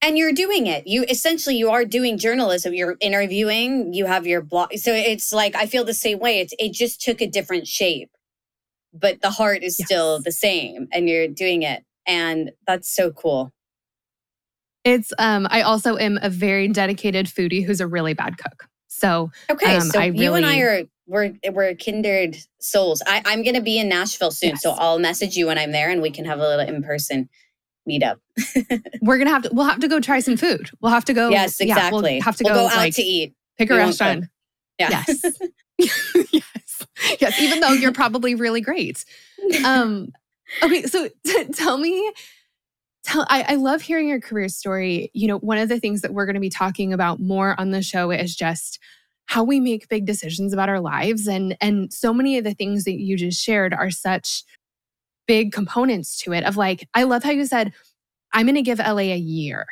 And 0.01 0.17
you're 0.17 0.33
doing 0.33 0.67
it. 0.67 0.85
You 0.87 1.03
essentially 1.09 1.55
you 1.57 1.69
are 1.69 1.85
doing 1.85 2.17
journalism. 2.17 2.73
You're 2.73 2.97
interviewing. 2.99 3.93
You 3.93 4.05
have 4.05 4.27
your 4.27 4.41
blog 4.41 4.73
so 4.75 4.93
it's 4.93 5.33
like 5.33 5.55
i 5.55 5.65
feel 5.65 5.83
the 5.83 5.93
same 5.93 6.19
way. 6.19 6.39
It's 6.39 6.53
it 6.59 6.73
just 6.73 7.01
took 7.01 7.21
a 7.21 7.27
different 7.27 7.67
shape 7.67 8.09
but 8.93 9.21
the 9.21 9.29
heart 9.29 9.63
is 9.63 9.77
still 9.77 10.21
the 10.21 10.31
same 10.31 10.87
and 10.91 11.07
you're 11.09 11.27
doing 11.27 11.61
it 11.63 11.83
and 12.05 12.51
that's 12.65 12.93
so 12.93 13.11
cool. 13.11 13.51
It's 14.83 15.11
um 15.19 15.47
I 15.49 15.61
also 15.61 15.97
am 15.97 16.17
a 16.21 16.29
very 16.29 16.67
dedicated 16.69 17.25
foodie 17.27 17.65
who's 17.65 17.81
a 17.81 17.87
really 17.87 18.13
bad 18.13 18.37
cook. 18.37 18.67
So 18.87 19.31
okay 19.49 19.75
Um, 19.75 19.81
so 19.81 19.99
I 19.99 20.05
you 20.05 20.33
and 20.33 20.45
i 20.45 20.59
are 20.59 20.83
we're 21.05 21.33
we're 21.51 21.75
kindred 21.75 22.37
souls. 22.59 23.01
I, 23.05 23.21
i'm 23.25 23.43
gonna 23.43 23.61
be 23.61 23.77
in 23.77 23.89
nashville 23.89 24.31
soon 24.31 24.57
so 24.57 24.71
i'll 24.71 24.99
message 24.99 25.35
you 25.35 25.47
when 25.47 25.57
i'm 25.57 25.71
there 25.71 25.89
and 25.89 26.01
we 26.01 26.09
can 26.09 26.25
have 26.25 26.39
a 26.39 26.47
little 26.47 26.65
in-person 26.65 27.29
meetup 27.87 28.17
we're 29.01 29.17
gonna 29.17 29.29
have 29.29 29.43
to 29.43 29.49
we'll 29.53 29.65
have 29.65 29.79
to 29.79 29.87
go 29.87 29.99
try 29.99 30.19
some 30.19 30.37
food. 30.37 30.69
We'll 30.81 30.91
have 30.91 31.05
to 31.05 31.13
go 31.13 31.29
yes 31.29 31.57
yeah, 31.59 31.73
exactly 31.73 32.13
we'll 32.15 32.21
have 32.21 32.35
to 32.37 32.43
we'll 32.43 32.53
go, 32.53 32.61
go, 32.61 32.67
out 32.67 32.75
like 32.77 32.95
to 32.95 33.01
eat 33.01 33.33
pick 33.57 33.69
a 33.69 33.73
We 33.73 33.79
restaurant. 33.79 34.25
yeah 34.79 35.03
Yes. 35.07 35.23
yes. 36.31 36.87
Yes. 37.19 37.39
Even 37.39 37.59
though 37.59 37.71
you're 37.71 37.91
probably 37.93 38.35
really 38.35 38.61
great. 38.61 39.05
Um, 39.63 40.11
okay, 40.63 40.83
so 40.83 41.07
t- 41.25 41.45
tell 41.53 41.77
me, 41.77 42.11
tell 43.03 43.25
I, 43.29 43.45
I 43.49 43.55
love 43.55 43.81
hearing 43.81 44.07
your 44.07 44.19
career 44.19 44.49
story. 44.49 45.11
You 45.13 45.27
know, 45.27 45.37
one 45.39 45.59
of 45.59 45.69
the 45.69 45.79
things 45.79 46.01
that 46.01 46.13
we're 46.13 46.25
going 46.25 46.33
to 46.35 46.39
be 46.39 46.49
talking 46.49 46.93
about 46.93 47.19
more 47.19 47.59
on 47.59 47.71
the 47.71 47.83
show 47.83 48.11
is 48.11 48.35
just 48.35 48.79
how 49.27 49.43
we 49.43 49.59
make 49.59 49.89
big 49.89 50.05
decisions 50.05 50.53
about 50.53 50.69
our 50.69 50.79
lives, 50.79 51.27
and 51.27 51.55
and 51.61 51.93
so 51.93 52.13
many 52.13 52.37
of 52.37 52.43
the 52.43 52.53
things 52.53 52.85
that 52.85 52.99
you 52.99 53.17
just 53.17 53.43
shared 53.43 53.73
are 53.73 53.91
such 53.91 54.43
big 55.27 55.51
components 55.51 56.17
to 56.21 56.33
it. 56.33 56.43
Of 56.43 56.57
like, 56.57 56.87
I 56.93 57.03
love 57.03 57.23
how 57.23 57.31
you 57.31 57.45
said, 57.45 57.73
"I'm 58.33 58.45
going 58.45 58.55
to 58.55 58.61
give 58.61 58.79
LA 58.79 59.13
a 59.13 59.17
year," 59.17 59.65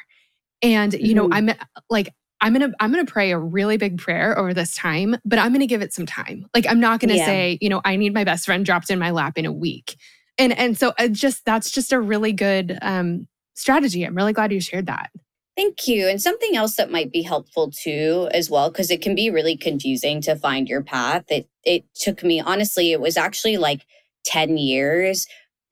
and 0.61 0.93
you 0.93 1.13
know, 1.15 1.27
Mhm. 1.27 1.33
I'm 1.33 1.49
like. 1.89 2.13
I'm 2.41 2.51
gonna 2.51 2.73
I'm 2.81 2.91
gonna 2.91 3.05
pray 3.05 3.31
a 3.31 3.39
really 3.39 3.77
big 3.77 3.97
prayer 3.97 4.37
over 4.37 4.53
this 4.53 4.75
time, 4.75 5.15
but 5.23 5.39
I'm 5.39 5.53
gonna 5.53 5.65
give 5.65 5.81
it 5.81 5.93
some 5.93 6.05
time. 6.05 6.45
Like 6.53 6.67
I'm 6.67 6.81
not 6.81 6.99
gonna 6.99 7.15
Yeah. 7.15 7.25
say, 7.25 7.57
you 7.61 7.69
know, 7.69 7.81
I 7.85 7.95
need 7.95 8.13
my 8.13 8.25
best 8.25 8.45
friend 8.45 8.65
dropped 8.65 8.89
in 8.91 8.99
my 8.99 9.11
lap 9.11 9.37
in 9.37 9.45
a 9.45 9.53
week. 9.53 9.95
And 10.37 10.51
and 10.59 10.77
so 10.77 10.93
I 10.99 11.07
just 11.07 11.45
that's 11.45 11.71
just 11.71 11.93
a 11.93 11.99
really 11.99 12.33
good 12.33 12.77
um 12.81 13.25
strategy. 13.55 14.03
I'm 14.03 14.15
really 14.15 14.33
glad 14.33 14.51
you 14.51 14.59
shared 14.59 14.85
that. 14.87 15.11
Thank 15.55 15.87
you. 15.87 16.07
And 16.09 16.21
something 16.21 16.57
else 16.57 16.75
that 16.75 16.91
might 16.91 17.09
be 17.09 17.21
helpful 17.21 17.71
too, 17.71 18.27
as 18.33 18.49
well, 18.49 18.69
because 18.69 18.91
it 18.91 19.01
can 19.01 19.15
be 19.15 19.29
really 19.31 19.55
confusing 19.55 20.19
to 20.23 20.35
find 20.35 20.67
your 20.67 20.83
path. 20.83 21.23
It 21.29 21.47
it 21.63 21.85
took 21.95 22.21
me 22.21 22.41
honestly, 22.41 22.91
it 22.91 22.99
was 22.99 23.15
actually 23.15 23.55
like 23.55 23.85
10 24.25 24.57
years 24.57 25.25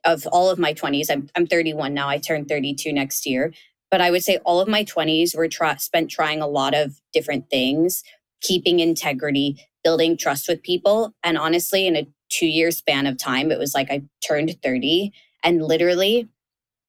of 0.06 0.26
all 0.28 0.50
of 0.50 0.60
my 0.60 0.74
20s. 0.74 1.10
I'm 1.10 1.30
I'm 1.36 1.48
31 1.48 1.94
now. 1.94 2.10
I 2.10 2.18
turn 2.18 2.46
32 2.46 2.92
next 2.94 3.26
year. 3.26 3.54
But 3.92 4.02
I 4.02 4.10
would 4.10 4.24
say 4.24 4.38
all 4.38 4.60
of 4.60 4.68
my 4.68 4.84
20s 4.84 5.36
were 5.36 5.48
try, 5.48 5.76
spent 5.76 6.10
trying 6.10 6.42
a 6.42 6.48
lot 6.48 6.74
of 6.74 7.00
different 7.13 7.52
things, 7.52 8.04
keeping 8.42 8.80
integrity, 8.80 9.68
building 9.84 10.18
trust 10.18 10.48
with 10.48 10.63
people. 10.63 11.13
And 11.24 11.38
honestly, 11.38 11.86
in 11.86 11.96
a 11.96 12.08
two 12.30 12.48
year 12.48 12.72
span 12.72 13.06
of 13.06 13.18
time, 13.18 13.52
it 13.52 13.60
was 13.60 13.76
like 13.76 13.92
I 13.92 14.02
turned 14.26 14.56
30 14.63 15.12
and 15.44 15.62
literally 15.62 16.28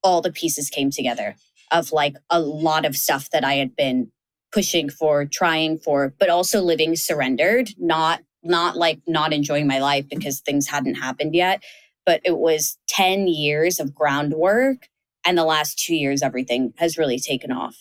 all 0.02 0.22
the 0.22 0.32
pieces 0.32 0.70
came 0.70 0.90
together 0.90 1.34
of 1.70 1.92
like 1.92 2.16
a 2.30 2.40
lot 2.40 2.84
of 2.84 2.96
stuff 2.96 3.30
that 3.30 3.44
I 3.44 3.54
had 3.54 3.76
been 3.76 4.10
pushing 4.52 4.88
for, 4.88 5.24
trying 5.24 5.78
for, 5.78 6.14
but 6.18 6.30
also 6.30 6.62
living 6.62 6.96
surrendered, 6.96 7.70
not 7.78 8.20
not 8.46 8.76
like 8.76 9.00
not 9.06 9.32
enjoying 9.32 9.66
my 9.66 9.78
life 9.78 10.06
because 10.08 10.40
things 10.40 10.68
hadn't 10.68 10.96
happened 10.96 11.34
yet, 11.34 11.62
but 12.06 12.20
it 12.24 12.38
was 12.38 12.78
10 12.88 13.28
years 13.28 13.80
of 13.80 13.94
groundwork 13.94 14.88
and 15.26 15.38
the 15.38 15.44
last 15.44 15.78
2 15.78 15.94
years 15.94 16.22
everything 16.22 16.72
has 16.76 16.98
really 16.98 17.18
taken 17.18 17.50
off. 17.50 17.76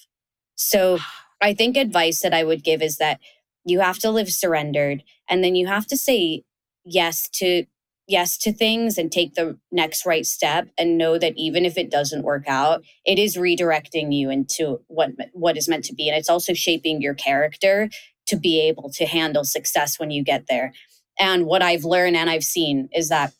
So 0.55 0.99
I 1.41 1.53
think 1.53 1.75
advice 1.75 2.21
that 2.21 2.33
I 2.33 2.43
would 2.43 2.63
give 2.63 2.81
is 2.81 2.97
that 2.97 3.19
you 3.65 3.79
have 3.79 3.99
to 3.99 4.11
live 4.11 4.31
surrendered 4.31 5.03
and 5.29 5.43
then 5.43 5.55
you 5.55 5.67
have 5.67 5.87
to 5.87 5.97
say 5.97 6.43
yes 6.85 7.29
to 7.29 7.65
yes 8.07 8.37
to 8.37 8.51
things 8.51 8.97
and 8.97 9.11
take 9.11 9.35
the 9.35 9.57
next 9.71 10.05
right 10.05 10.25
step 10.25 10.67
and 10.77 10.97
know 10.97 11.17
that 11.17 11.33
even 11.37 11.65
if 11.65 11.77
it 11.77 11.89
doesn't 11.89 12.23
work 12.23 12.43
out 12.47 12.83
it 13.05 13.17
is 13.17 13.37
redirecting 13.37 14.13
you 14.13 14.29
into 14.29 14.81
what 14.87 15.11
what 15.31 15.57
is 15.57 15.69
meant 15.69 15.85
to 15.85 15.95
be 15.95 16.09
and 16.09 16.17
it's 16.17 16.29
also 16.29 16.53
shaping 16.53 17.01
your 17.01 17.13
character 17.13 17.89
to 18.25 18.35
be 18.35 18.59
able 18.59 18.89
to 18.89 19.05
handle 19.05 19.45
success 19.45 19.99
when 19.99 20.11
you 20.11 20.23
get 20.23 20.47
there 20.49 20.73
and 21.17 21.45
what 21.45 21.61
i've 21.61 21.85
learned 21.85 22.17
and 22.17 22.29
i've 22.29 22.43
seen 22.43 22.89
is 22.93 23.07
that 23.07 23.31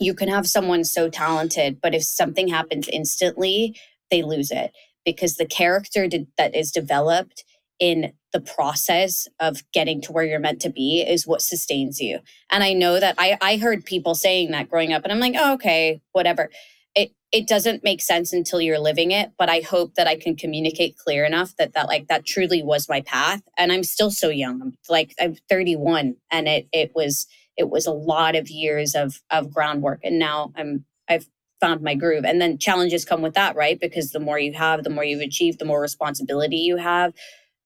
you 0.00 0.14
can 0.14 0.28
have 0.28 0.48
someone 0.48 0.84
so 0.84 1.10
talented 1.10 1.80
but 1.82 1.94
if 1.94 2.04
something 2.04 2.48
happens 2.48 2.88
instantly 2.88 3.76
they 4.10 4.22
lose 4.22 4.50
it 4.50 4.72
because 5.04 5.36
the 5.36 5.46
character 5.46 6.08
de- 6.08 6.28
that 6.38 6.54
is 6.54 6.72
developed 6.72 7.44
in 7.80 8.12
the 8.32 8.40
process 8.40 9.28
of 9.40 9.62
getting 9.72 10.00
to 10.02 10.12
where 10.12 10.24
you're 10.24 10.40
meant 10.40 10.60
to 10.60 10.70
be 10.70 11.02
is 11.02 11.26
what 11.26 11.42
sustains 11.42 12.00
you 12.00 12.18
and 12.50 12.62
I 12.62 12.72
know 12.72 12.98
that 13.00 13.16
I, 13.18 13.36
I 13.40 13.56
heard 13.56 13.84
people 13.84 14.14
saying 14.14 14.50
that 14.52 14.68
growing 14.68 14.92
up, 14.92 15.02
and 15.04 15.12
I'm 15.12 15.20
like, 15.20 15.34
oh, 15.36 15.54
okay, 15.54 16.00
whatever. 16.12 16.50
It 16.94 17.12
it 17.32 17.46
doesn't 17.48 17.84
make 17.84 18.00
sense 18.00 18.32
until 18.32 18.60
you're 18.60 18.78
living 18.78 19.10
it, 19.10 19.32
but 19.38 19.50
I 19.50 19.60
hope 19.60 19.94
that 19.96 20.06
I 20.06 20.16
can 20.16 20.36
communicate 20.36 20.96
clear 20.96 21.24
enough 21.24 21.54
that 21.58 21.74
that 21.74 21.88
like 21.88 22.08
that 22.08 22.24
truly 22.26 22.62
was 22.62 22.88
my 22.88 23.02
path. 23.02 23.42
And 23.58 23.72
I'm 23.72 23.82
still 23.82 24.10
so 24.10 24.28
young. 24.28 24.62
I'm 24.62 24.74
like 24.88 25.14
I'm 25.20 25.36
31, 25.50 26.16
and 26.30 26.48
it 26.48 26.68
it 26.72 26.92
was 26.94 27.26
it 27.56 27.70
was 27.70 27.86
a 27.86 27.92
lot 27.92 28.36
of 28.36 28.48
years 28.48 28.94
of 28.94 29.20
of 29.30 29.50
groundwork, 29.50 30.00
and 30.04 30.18
now 30.18 30.52
I'm 30.56 30.84
I've 31.08 31.26
found 31.60 31.82
my 31.82 31.94
groove. 31.94 32.24
And 32.24 32.40
then 32.40 32.56
challenges 32.56 33.04
come 33.04 33.20
with 33.20 33.34
that, 33.34 33.54
right? 33.54 33.78
Because 33.78 34.10
the 34.12 34.20
more 34.20 34.38
you 34.38 34.54
have, 34.54 34.82
the 34.82 34.88
more 34.90 35.04
you've 35.04 35.20
achieved, 35.20 35.58
the 35.58 35.66
more 35.66 35.80
responsibility 35.80 36.56
you 36.56 36.78
have, 36.78 37.12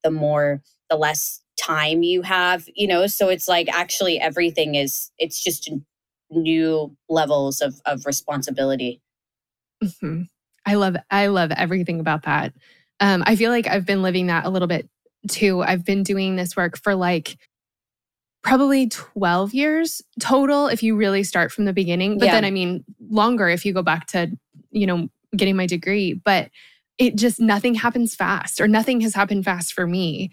the 0.03 0.11
more 0.11 0.63
the 0.91 0.97
less 0.97 1.41
time 1.57 2.03
you 2.03 2.21
have 2.23 2.69
you 2.75 2.87
know 2.87 3.07
so 3.07 3.29
it's 3.29 3.47
like 3.47 3.69
actually 3.73 4.19
everything 4.19 4.75
is 4.75 5.13
it's 5.19 5.43
just 5.43 5.71
new 6.31 6.95
levels 7.09 7.61
of 7.61 7.81
of 7.87 8.05
responsibility 8.07 9.01
Mhm. 9.83 10.29
I 10.67 10.75
love 10.75 10.97
I 11.11 11.27
love 11.27 11.51
everything 11.53 12.01
about 12.01 12.23
that. 12.23 12.55
Um, 13.01 13.23
I 13.27 13.37
feel 13.37 13.51
like 13.51 13.67
I've 13.67 13.85
been 13.85 14.03
living 14.03 14.29
that 14.29 14.47
a 14.47 14.51
little 14.51 14.69
bit 14.69 14.89
too. 15.29 15.63
I've 15.63 15.85
been 15.85 16.03
doing 16.03 16.37
this 16.37 16.57
work 16.57 16.79
for 16.79 16.95
like 16.95 17.37
probably 18.45 18.89
12 18.89 19.55
years 19.55 20.03
total 20.21 20.69
if 20.69 20.83
you 20.83 20.95
really 20.95 21.25
start 21.25 21.51
from 21.51 21.65
the 21.65 21.73
beginning. 21.73 22.19
But 22.19 22.27
Yeah. 22.27 22.33
then 22.33 22.45
I 22.45 22.51
mean 22.51 22.85
longer 23.11 23.49
if 23.49 23.65
you 23.65 23.73
go 23.73 23.83
back 23.83 24.07
to, 24.09 24.31
you 24.71 24.87
know, 24.87 25.09
getting 25.37 25.57
my 25.57 25.67
degree. 25.67 26.13
But 26.15 26.51
it 26.99 27.17
just 27.17 27.41
nothing 27.41 27.75
happens 27.75 28.15
fast 28.15 28.61
or 28.61 28.69
nothing 28.69 29.01
has 29.01 29.15
happened 29.15 29.45
fast 29.45 29.73
for 29.73 29.87
me. 29.87 30.31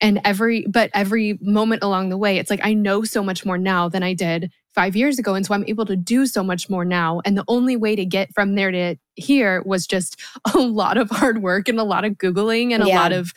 And 0.00 0.20
every, 0.24 0.66
but 0.68 0.90
every 0.92 1.38
moment 1.40 1.82
along 1.82 2.10
the 2.10 2.18
way, 2.18 2.36
it's 2.38 2.50
like 2.50 2.60
I 2.62 2.74
know 2.74 3.02
so 3.04 3.22
much 3.22 3.46
more 3.46 3.56
now 3.58 3.88
than 3.88 4.02
I 4.02 4.12
did 4.12 4.52
five 4.74 4.94
years 4.96 5.18
ago. 5.18 5.34
And 5.34 5.46
so 5.46 5.54
I'm 5.54 5.64
able 5.66 5.86
to 5.86 5.96
do 5.96 6.26
so 6.26 6.42
much 6.42 6.68
more 6.68 6.84
now. 6.84 7.20
And 7.24 7.36
the 7.38 7.44
only 7.48 7.76
way 7.76 7.96
to 7.96 8.04
get 8.04 8.32
from 8.34 8.56
there 8.56 8.70
to 8.72 8.96
here 9.14 9.62
was 9.64 9.86
just 9.86 10.20
a 10.54 10.58
lot 10.58 10.98
of 10.98 11.10
hard 11.10 11.42
work 11.42 11.68
and 11.68 11.78
a 11.80 11.84
lot 11.84 12.04
of 12.04 12.14
Googling 12.14 12.72
and 12.72 12.82
a 12.82 12.86
Yeah. 12.88 12.96
lot 13.00 13.12
of 13.12 13.32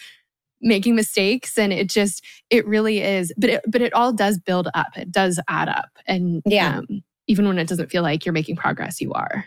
making 0.61 0.95
mistakes. 0.95 1.57
And 1.57 1.71
it 1.71 1.89
just, 1.89 2.23
it 2.49 2.65
really 2.67 3.01
is, 3.01 3.31
but 3.37 3.49
it, 3.49 3.61
but 3.67 3.81
it 3.81 3.93
all 3.93 4.11
does 4.13 4.39
build 4.39 4.69
up. 4.73 4.97
It 4.97 5.11
does 5.11 5.39
add 5.47 5.69
up. 5.69 5.89
And 6.07 6.41
Yeah. 6.45 6.79
um, 6.79 7.03
even 7.27 7.47
when 7.47 7.59
it 7.59 7.67
doesn't 7.67 7.91
feel 7.91 8.03
like 8.03 8.25
you're 8.25 8.33
making 8.33 8.55
progress, 8.55 8.99
you 9.01 9.13
are. 9.13 9.45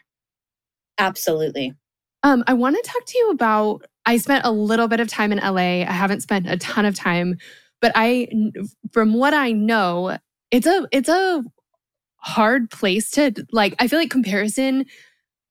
Absolutely. 0.98 1.74
Um, 2.22 2.44
I 2.46 2.52
want 2.54 2.76
to 2.76 2.82
talk 2.90 3.04
to 3.06 3.18
you 3.18 3.30
about. 3.30 3.86
I 4.06 4.16
spent 4.18 4.44
a 4.44 4.50
little 4.50 4.88
bit 4.88 5.00
of 5.00 5.08
time 5.08 5.32
in 5.32 5.38
LA. 5.38 5.82
I 5.82 5.92
haven't 5.92 6.20
spent 6.22 6.48
a 6.48 6.56
ton 6.58 6.84
of 6.84 6.94
time, 6.94 7.38
but 7.80 7.92
I, 7.94 8.28
from 8.92 9.14
what 9.14 9.32
I 9.34 9.52
know, 9.52 10.18
it's 10.50 10.66
a 10.66 10.86
it's 10.92 11.08
a 11.08 11.42
hard 12.16 12.70
place 12.70 13.10
to 13.12 13.32
like. 13.52 13.74
I 13.78 13.88
feel 13.88 13.98
like 13.98 14.10
comparison. 14.10 14.84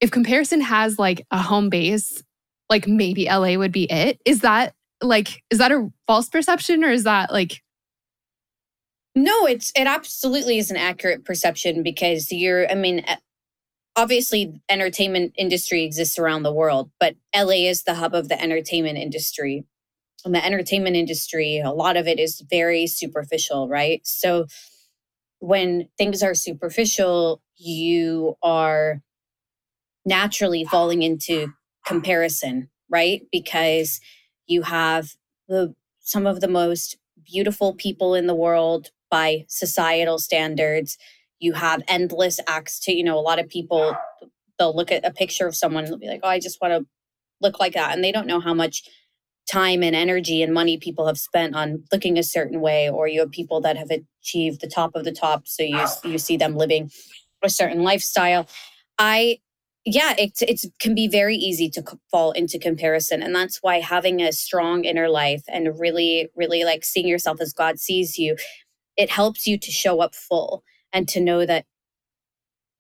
If 0.02 0.12
comparison 0.12 0.62
has 0.62 1.00
like 1.00 1.26
a 1.32 1.42
home 1.42 1.70
base, 1.70 2.24
like 2.70 2.88
maybe 2.88 3.26
LA 3.26 3.56
would 3.56 3.72
be 3.72 3.92
it. 3.92 4.20
Is 4.26 4.42
that 4.42 4.74
like 5.02 5.44
is 5.50 5.60
that 5.60 5.72
a 5.72 5.90
false 6.08 6.28
perception 6.28 6.84
or 6.84 6.92
is 6.92 7.04
that 7.04 7.32
like 7.32 7.62
No, 9.16 9.46
it's 9.46 9.72
it 9.76 9.88
absolutely 9.88 10.58
is 10.58 10.72
an 10.72 10.78
accurate 10.78 11.26
perception 11.26 11.84
because 11.84 12.32
you're 12.32 12.70
I 12.70 12.76
mean 12.76 13.00
eh, 13.08 13.18
obviously 13.96 14.62
entertainment 14.70 15.34
industry 15.38 15.84
exists 15.84 16.18
around 16.18 16.44
the 16.44 16.54
world, 16.54 16.90
but 17.00 17.16
LA 17.36 17.68
is 17.70 17.84
the 17.84 17.96
hub 17.96 18.14
of 18.16 18.30
the 18.30 18.42
entertainment 18.42 18.98
industry. 18.98 19.66
And 20.26 20.36
the 20.36 20.46
entertainment 20.46 20.96
industry, 20.96 21.60
a 21.60 21.72
lot 21.72 21.98
of 21.98 22.08
it 22.08 22.20
is 22.20 22.44
very 22.50 22.88
superficial, 22.88 23.70
right? 23.70 24.02
So 24.06 24.48
when 25.40 25.88
things 25.98 26.22
are 26.22 26.34
superficial, 26.34 27.42
you 27.56 28.36
are 28.44 29.02
naturally 30.06 30.66
falling 30.66 31.04
into 31.04 31.54
comparison, 31.86 32.70
right? 32.90 33.22
Because 33.32 34.02
you 34.50 34.64
have 34.64 35.16
the 35.48 35.74
some 36.00 36.26
of 36.26 36.42
the 36.42 36.48
most 36.48 36.98
beautiful 37.24 37.74
people 37.74 38.16
in 38.16 38.28
the 38.28 38.36
world 38.36 38.90
by 39.12 39.46
societal 39.48 40.18
standards. 40.18 40.98
You 41.40 41.54
have 41.54 41.84
endless 41.88 42.40
acts 42.48 42.80
to, 42.82 42.94
you 42.94 43.04
know, 43.04 43.18
a 43.18 43.22
lot 43.22 43.40
of 43.40 43.48
people 43.48 43.96
they'll 44.58 44.76
look 44.76 44.92
at 44.92 45.06
a 45.06 45.12
picture 45.12 45.48
of 45.48 45.56
someone 45.56 45.86
and 45.86 45.92
they'll 45.92 46.00
be 46.00 46.08
like, 46.08 46.22
"Oh, 46.24 46.28
I 46.28 46.40
just 46.40 46.60
want 46.62 46.74
to 46.74 46.86
look 47.42 47.60
like 47.60 47.74
that." 47.74 47.94
And 47.94 48.04
they 48.04 48.12
don't 48.12 48.28
know 48.28 48.42
how 48.42 48.54
much 48.54 48.84
time 49.50 49.82
and 49.84 49.96
energy 49.96 50.44
and 50.44 50.54
money 50.54 50.78
people 50.78 51.08
have 51.08 51.18
spent 51.18 51.56
on 51.56 51.84
looking 51.92 52.18
a 52.18 52.24
certain 52.24 52.62
way 52.62 52.90
or 52.90 53.08
you 53.08 53.20
have 53.20 53.32
people 53.32 53.62
that 53.62 53.78
have 53.78 53.90
achieved 53.90 54.62
the 54.62 54.68
top 54.68 54.96
of 54.96 55.04
the 55.06 55.12
top 55.12 55.48
so 55.48 55.64
you 55.64 55.84
you 56.04 56.20
see 56.20 56.38
them 56.38 56.56
living 56.56 56.92
a 57.44 57.50
certain 57.50 57.84
lifestyle. 57.84 58.48
I 59.00 59.40
yeah, 59.86 60.14
it's 60.18 60.42
it's 60.42 60.66
can 60.80 60.94
be 60.94 61.08
very 61.08 61.36
easy 61.36 61.70
to 61.72 61.84
fall 62.12 62.32
into 62.32 62.60
comparison, 62.60 63.24
and 63.24 63.34
that's 63.34 63.60
why 63.62 63.80
having 63.80 64.22
a 64.22 64.32
strong 64.32 64.84
inner 64.86 65.10
life 65.10 65.44
and 65.48 65.80
really, 65.80 66.30
really 66.36 66.64
like 66.64 66.84
seeing 66.86 67.08
yourself 67.08 67.40
as 67.42 67.54
God 67.54 67.80
sees 67.80 68.18
you, 68.18 68.36
it 68.98 69.10
helps 69.10 69.48
you 69.48 69.58
to 69.58 69.72
show 69.72 70.02
up 70.02 70.14
full 70.16 70.64
and 70.92 71.08
to 71.10 71.22
know 71.22 71.46
that 71.46 71.66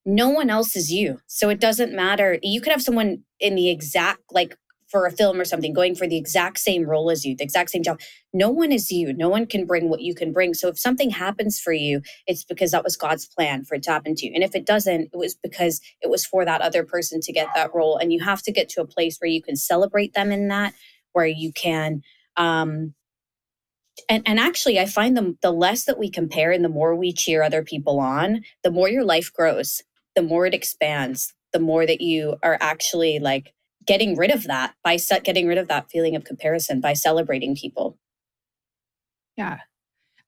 no 0.06 0.30
one 0.30 0.50
else 0.50 0.76
is 0.76 0.92
you. 0.92 1.20
So 1.28 1.50
it 1.50 1.60
doesn't 1.60 1.94
matter. 1.94 2.40
You 2.42 2.62
could 2.62 2.72
have 2.72 2.82
someone 2.82 3.24
in 3.40 3.56
the 3.56 3.70
exact 3.70 4.22
like 4.32 4.58
for 4.89 5.06
a 5.06 5.12
film 5.12 5.39
or 5.39 5.45
something 5.45 5.73
going 5.73 5.95
for 5.95 6.08
the 6.08 6.17
exact 6.17 6.60
same 6.60 6.84
role 6.84 7.10
as 7.12 7.25
you, 7.25 7.36
the 7.36 7.43
exact 7.43 7.69
same 7.69 7.84
job. 7.84 7.99
No 8.34 8.49
one 8.49 8.71
is 8.71 8.91
you. 8.91 9.13
No 9.13 9.30
one 9.30 9.45
can 9.45 9.65
bring 9.65 9.89
what 9.89 10.02
you 10.02 10.15
can 10.15 10.34
bring. 10.34 10.54
So 10.54 10.67
if 10.67 10.80
something 10.80 11.12
happens 11.12 11.60
for 11.60 11.73
you, 11.73 12.02
it's 12.28 12.43
because 12.43 12.71
that 12.71 12.84
was 12.84 12.97
God's 12.97 13.28
plan 13.28 13.63
for 13.63 13.75
it 13.75 13.84
to 13.84 13.91
happen 13.91 14.15
to 14.15 14.25
you. 14.25 14.34
And 14.34 14.43
if 14.43 14.56
it 14.56 14.65
doesn't, 14.65 15.10
it 15.13 15.17
was 15.17 15.36
because 15.36 15.80
it 16.02 16.10
was 16.10 16.25
for 16.25 16.43
that 16.43 16.62
other 16.62 16.84
person 16.84 17.21
to 17.21 17.34
get 17.34 17.47
that 17.56 17.73
role. 17.73 17.97
And 17.97 18.12
you 18.12 18.23
have 18.23 18.41
to 18.43 18.52
get 18.52 18.69
to 18.69 18.82
a 18.82 18.88
place 18.88 19.17
where 19.19 19.30
you 19.30 19.41
can 19.41 19.56
celebrate 19.56 20.13
them 20.13 20.32
in 20.32 20.47
that, 20.47 20.73
where 21.13 21.28
you 21.28 21.52
can 21.54 22.02
um 22.38 22.93
and, 24.08 24.23
and 24.25 24.39
actually 24.39 24.80
I 24.80 24.86
find 24.86 25.17
the 25.17 25.36
the 25.41 25.52
less 25.52 25.86
that 25.86 25.99
we 25.99 26.10
compare 26.10 26.52
and 26.52 26.63
the 26.63 26.69
more 26.69 26.95
we 26.95 27.12
cheer 27.12 27.43
other 27.43 27.63
people 27.63 27.99
on, 27.99 28.43
the 28.63 28.71
more 28.71 28.89
your 28.89 29.04
life 29.04 29.32
grows, 29.34 29.82
the 30.15 30.21
more 30.21 30.45
it 30.45 30.54
expands, 30.54 31.34
the 31.52 31.60
more 31.60 31.86
that 31.86 32.02
you 32.02 32.38
are 32.43 32.58
actually 32.62 33.19
like 33.19 33.54
getting 33.89 34.15
rid 34.15 34.30
of 34.30 34.43
that 34.43 34.75
by 34.84 34.95
set 34.97 35.23
getting 35.23 35.47
rid 35.47 35.58
of 35.58 35.67
that 35.67 35.89
feeling 35.89 36.15
of 36.15 36.23
comparison 36.23 36.80
by 36.80 36.93
celebrating 36.93 37.56
people. 37.56 37.97
Yeah. 39.36 39.58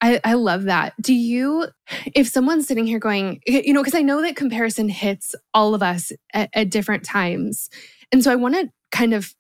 I, 0.02 0.20
I 0.24 0.34
love 0.34 0.64
that. 0.64 0.94
Do 1.00 1.14
you, 1.14 1.68
if 2.16 2.28
someone's 2.28 2.68
sitting 2.68 2.88
here 2.88 2.98
going, 2.98 3.40
you 3.46 3.72
know, 3.72 3.82
because 3.84 3.94
I 3.94 4.02
know 4.02 4.20
that 4.24 4.36
comparison 4.36 4.90
hits 4.90 5.36
all 5.54 5.76
of 5.76 5.84
us 5.84 6.12
at, 6.34 6.50
at 6.56 6.72
different 6.72 7.04
times. 7.04 7.70
And 8.12 8.24
so 8.24 8.32
I 8.32 8.36
want 8.36 8.56
to 8.56 8.68
kind 8.92 9.14
of 9.14 9.36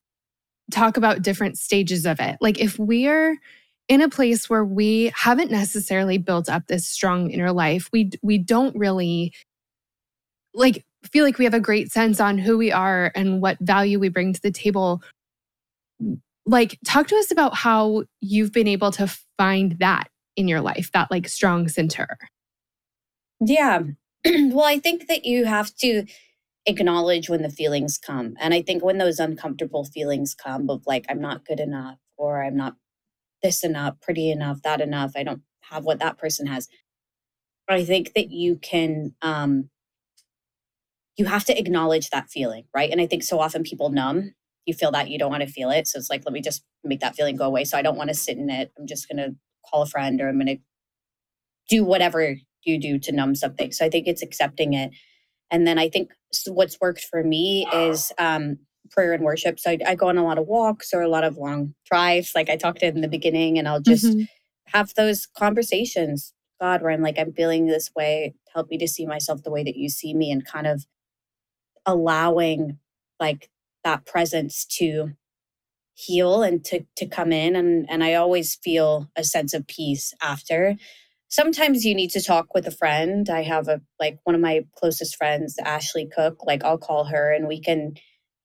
talk 0.71 0.97
about 0.97 1.23
different 1.23 1.57
stages 1.57 2.05
of 2.05 2.19
it. 2.19 2.37
Like 2.41 2.59
if 2.59 2.77
we're 2.77 3.39
in 3.87 4.01
a 4.03 4.09
place 4.09 4.51
where 4.51 4.63
we 4.63 5.11
haven't 5.15 5.49
necessarily 5.49 6.19
built 6.19 6.47
up 6.47 6.67
this 6.67 6.87
strong 6.87 7.31
inner 7.31 7.51
life, 7.51 7.89
we 7.91 8.11
we 8.21 8.37
don't 8.37 8.77
really 8.77 9.33
like 10.53 10.85
feel 11.03 11.25
like 11.25 11.37
we 11.37 11.45
have 11.45 11.53
a 11.53 11.59
great 11.59 11.91
sense 11.91 12.19
on 12.19 12.37
who 12.37 12.57
we 12.57 12.71
are 12.71 13.11
and 13.15 13.41
what 13.41 13.57
value 13.59 13.99
we 13.99 14.09
bring 14.09 14.33
to 14.33 14.41
the 14.41 14.51
table. 14.51 15.01
Like 16.45 16.77
talk 16.85 17.07
to 17.07 17.15
us 17.15 17.31
about 17.31 17.55
how 17.55 18.03
you've 18.19 18.51
been 18.51 18.67
able 18.67 18.91
to 18.93 19.07
find 19.37 19.77
that 19.79 20.09
in 20.35 20.47
your 20.47 20.61
life, 20.61 20.91
that 20.93 21.11
like 21.11 21.27
strong 21.27 21.67
center. 21.67 22.17
Yeah. 23.39 23.81
well, 24.25 24.65
I 24.65 24.79
think 24.79 25.07
that 25.07 25.25
you 25.25 25.45
have 25.45 25.73
to 25.77 26.05
acknowledge 26.65 27.29
when 27.29 27.41
the 27.41 27.49
feelings 27.49 27.97
come. 27.97 28.35
And 28.39 28.53
I 28.53 28.61
think 28.61 28.83
when 28.83 28.97
those 28.97 29.19
uncomfortable 29.19 29.83
feelings 29.83 30.35
come 30.35 30.69
of 30.69 30.83
like, 30.85 31.05
I'm 31.09 31.21
not 31.21 31.45
good 31.45 31.59
enough, 31.59 31.97
or 32.17 32.43
I'm 32.43 32.55
not 32.55 32.75
this 33.41 33.63
enough, 33.63 33.99
pretty 34.01 34.29
enough, 34.29 34.61
that 34.61 34.81
enough, 34.81 35.13
I 35.15 35.23
don't 35.23 35.41
have 35.61 35.83
what 35.83 35.99
that 35.99 36.19
person 36.19 36.45
has. 36.45 36.67
I 37.67 37.83
think 37.83 38.13
that 38.13 38.29
you 38.29 38.57
can, 38.57 39.15
um, 39.21 39.70
you 41.21 41.27
have 41.27 41.45
to 41.45 41.57
acknowledge 41.59 42.09
that 42.09 42.29
feeling, 42.29 42.65
right? 42.73 42.89
And 42.89 42.99
I 42.99 43.05
think 43.05 43.21
so 43.23 43.39
often 43.39 43.63
people 43.63 43.89
numb. 43.89 44.33
You 44.65 44.73
feel 44.73 44.91
that 44.91 45.09
you 45.09 45.19
don't 45.19 45.29
want 45.31 45.43
to 45.43 45.49
feel 45.51 45.69
it. 45.69 45.87
So 45.87 45.97
it's 45.99 46.09
like, 46.09 46.23
let 46.25 46.33
me 46.33 46.41
just 46.41 46.63
make 46.83 46.99
that 47.01 47.15
feeling 47.15 47.35
go 47.35 47.45
away. 47.45 47.63
So 47.63 47.77
I 47.77 47.81
don't 47.81 47.97
want 47.97 48.09
to 48.09 48.15
sit 48.15 48.37
in 48.37 48.49
it. 48.49 48.71
I'm 48.77 48.87
just 48.87 49.07
going 49.07 49.17
to 49.17 49.35
call 49.69 49.83
a 49.83 49.85
friend 49.85 50.19
or 50.19 50.27
I'm 50.29 50.37
going 50.39 50.47
to 50.57 50.57
do 51.69 51.83
whatever 51.83 52.35
you 52.63 52.79
do 52.79 52.97
to 52.99 53.11
numb 53.11 53.35
something. 53.35 53.71
So 53.71 53.85
I 53.85 53.89
think 53.89 54.07
it's 54.07 54.23
accepting 54.23 54.73
it. 54.73 54.91
And 55.51 55.67
then 55.67 55.77
I 55.77 55.89
think 55.89 56.11
what's 56.47 56.79
worked 56.81 57.05
for 57.05 57.23
me 57.23 57.67
is 57.73 58.11
um, 58.17 58.57
prayer 58.89 59.13
and 59.13 59.23
worship. 59.23 59.59
So 59.59 59.71
I, 59.71 59.77
I 59.85 59.95
go 59.95 60.09
on 60.09 60.17
a 60.17 60.23
lot 60.23 60.37
of 60.39 60.47
walks 60.47 60.93
or 60.93 61.01
a 61.01 61.07
lot 61.09 61.23
of 61.23 61.37
long 61.37 61.73
drives, 61.85 62.31
like 62.35 62.49
I 62.49 62.55
talked 62.55 62.83
in 62.83 63.01
the 63.01 63.07
beginning, 63.07 63.57
and 63.59 63.67
I'll 63.67 63.81
just 63.81 64.05
Mhm. 64.05 64.27
have 64.67 64.93
those 64.95 65.27
conversations. 65.27 66.33
God, 66.59 66.81
where 66.81 66.91
I'm 66.91 67.01
like, 67.01 67.17
I'm 67.17 67.33
feeling 67.33 67.65
this 67.65 67.89
way. 67.95 68.35
Help 68.53 68.69
me 68.69 68.77
to 68.77 68.87
see 68.87 69.05
myself 69.05 69.43
the 69.43 69.51
way 69.51 69.63
that 69.63 69.75
you 69.75 69.89
see 69.89 70.13
me, 70.13 70.31
and 70.31 70.45
kind 70.45 70.67
of 70.67 70.85
allowing 71.85 72.77
like 73.19 73.49
that 73.83 74.05
presence 74.05 74.65
to 74.65 75.11
heal 75.93 76.41
and 76.41 76.63
to 76.65 76.85
to 76.95 77.05
come 77.05 77.31
in 77.31 77.55
and 77.55 77.85
and 77.89 78.03
I 78.03 78.15
always 78.15 78.55
feel 78.55 79.09
a 79.15 79.23
sense 79.23 79.53
of 79.53 79.67
peace 79.67 80.13
after. 80.21 80.75
Sometimes 81.29 81.85
you 81.85 81.95
need 81.95 82.09
to 82.11 82.21
talk 82.21 82.53
with 82.53 82.67
a 82.67 82.71
friend. 82.71 83.29
I 83.29 83.43
have 83.43 83.67
a 83.67 83.81
like 83.99 84.19
one 84.23 84.35
of 84.35 84.41
my 84.41 84.65
closest 84.75 85.15
friends, 85.15 85.57
Ashley 85.63 86.05
Cook, 86.13 86.45
like 86.45 86.63
I'll 86.63 86.77
call 86.77 87.05
her 87.05 87.31
and 87.31 87.47
we 87.47 87.61
can 87.61 87.95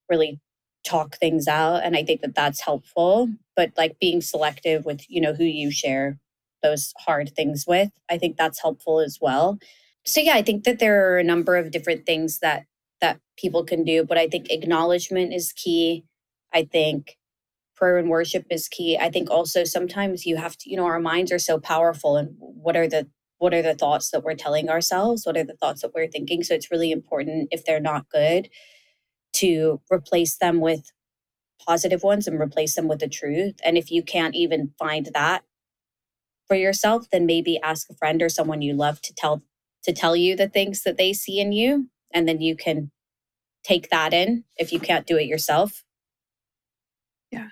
really 0.09 0.39
talk 0.85 1.17
things 1.17 1.47
out 1.47 1.83
and 1.83 1.95
I 1.97 2.03
think 2.03 2.21
that 2.21 2.35
that's 2.35 2.61
helpful, 2.61 3.29
but 3.55 3.71
like 3.77 3.99
being 3.99 4.21
selective 4.21 4.85
with, 4.85 5.01
you 5.09 5.19
know, 5.19 5.33
who 5.33 5.43
you 5.43 5.71
share 5.71 6.17
those 6.63 6.93
hard 6.97 7.35
things 7.35 7.65
with, 7.67 7.89
I 8.09 8.17
think 8.17 8.37
that's 8.37 8.61
helpful 8.61 8.99
as 8.99 9.17
well. 9.21 9.57
So 10.05 10.21
yeah, 10.21 10.35
I 10.35 10.41
think 10.41 10.63
that 10.63 10.79
there 10.79 11.11
are 11.11 11.17
a 11.17 11.23
number 11.23 11.57
of 11.57 11.71
different 11.71 12.05
things 12.05 12.39
that 12.39 12.65
that 13.01 13.19
people 13.37 13.63
can 13.63 13.83
do, 13.83 14.03
but 14.03 14.17
I 14.17 14.27
think 14.27 14.49
acknowledgement 14.49 15.33
is 15.33 15.53
key. 15.53 16.05
I 16.53 16.63
think 16.63 17.17
prayer 17.75 17.97
and 17.97 18.09
worship 18.09 18.45
is 18.49 18.67
key. 18.67 18.97
I 18.97 19.09
think 19.09 19.29
also 19.29 19.63
sometimes 19.63 20.25
you 20.25 20.37
have 20.37 20.57
to, 20.57 20.69
you 20.69 20.75
know, 20.75 20.85
our 20.85 20.99
minds 20.99 21.31
are 21.31 21.39
so 21.39 21.59
powerful 21.59 22.17
and 22.17 22.35
what 22.39 22.75
are 22.75 22.87
the 22.87 23.07
what 23.39 23.53
are 23.53 23.61
the 23.61 23.75
thoughts 23.75 24.09
that 24.09 24.23
we're 24.23 24.33
telling 24.33 24.67
ourselves? 24.67 25.23
What 25.23 25.37
are 25.37 25.43
the 25.43 25.55
thoughts 25.55 25.83
that 25.83 25.91
we're 25.93 26.07
thinking? 26.07 26.41
So 26.41 26.55
it's 26.55 26.71
really 26.71 26.91
important 26.91 27.49
if 27.51 27.63
they're 27.63 27.79
not 27.79 28.09
good 28.09 28.49
to 29.33 29.79
replace 29.91 30.37
them 30.37 30.59
with 30.59 30.91
positive 31.63 32.01
ones 32.01 32.27
and 32.27 32.39
replace 32.41 32.73
them 32.75 32.87
with 32.87 32.99
the 32.99 33.07
truth. 33.07 33.55
And 33.63 33.77
if 33.77 33.91
you 33.91 34.01
can't 34.01 34.33
even 34.33 34.73
find 34.79 35.09
that 35.13 35.43
for 36.47 36.55
yourself, 36.55 37.07
then 37.11 37.27
maybe 37.27 37.59
ask 37.61 37.89
a 37.91 37.95
friend 37.95 38.23
or 38.23 38.29
someone 38.29 38.63
you 38.63 38.73
love 38.73 39.01
to 39.03 39.13
tell 39.13 39.43
to 39.83 39.93
tell 39.93 40.15
you 40.15 40.35
the 40.35 40.49
things 40.49 40.81
that 40.83 40.97
they 40.97 41.13
see 41.13 41.39
in 41.39 41.51
you 41.51 41.89
and 42.13 42.27
then 42.27 42.41
you 42.41 42.55
can 42.55 42.91
take 43.63 43.89
that 43.89 44.13
in 44.13 44.43
if 44.57 44.71
you 44.71 44.79
can't 44.79 45.07
do 45.07 45.17
it 45.17 45.25
yourself. 45.27 45.83
Yeah. 47.31 47.49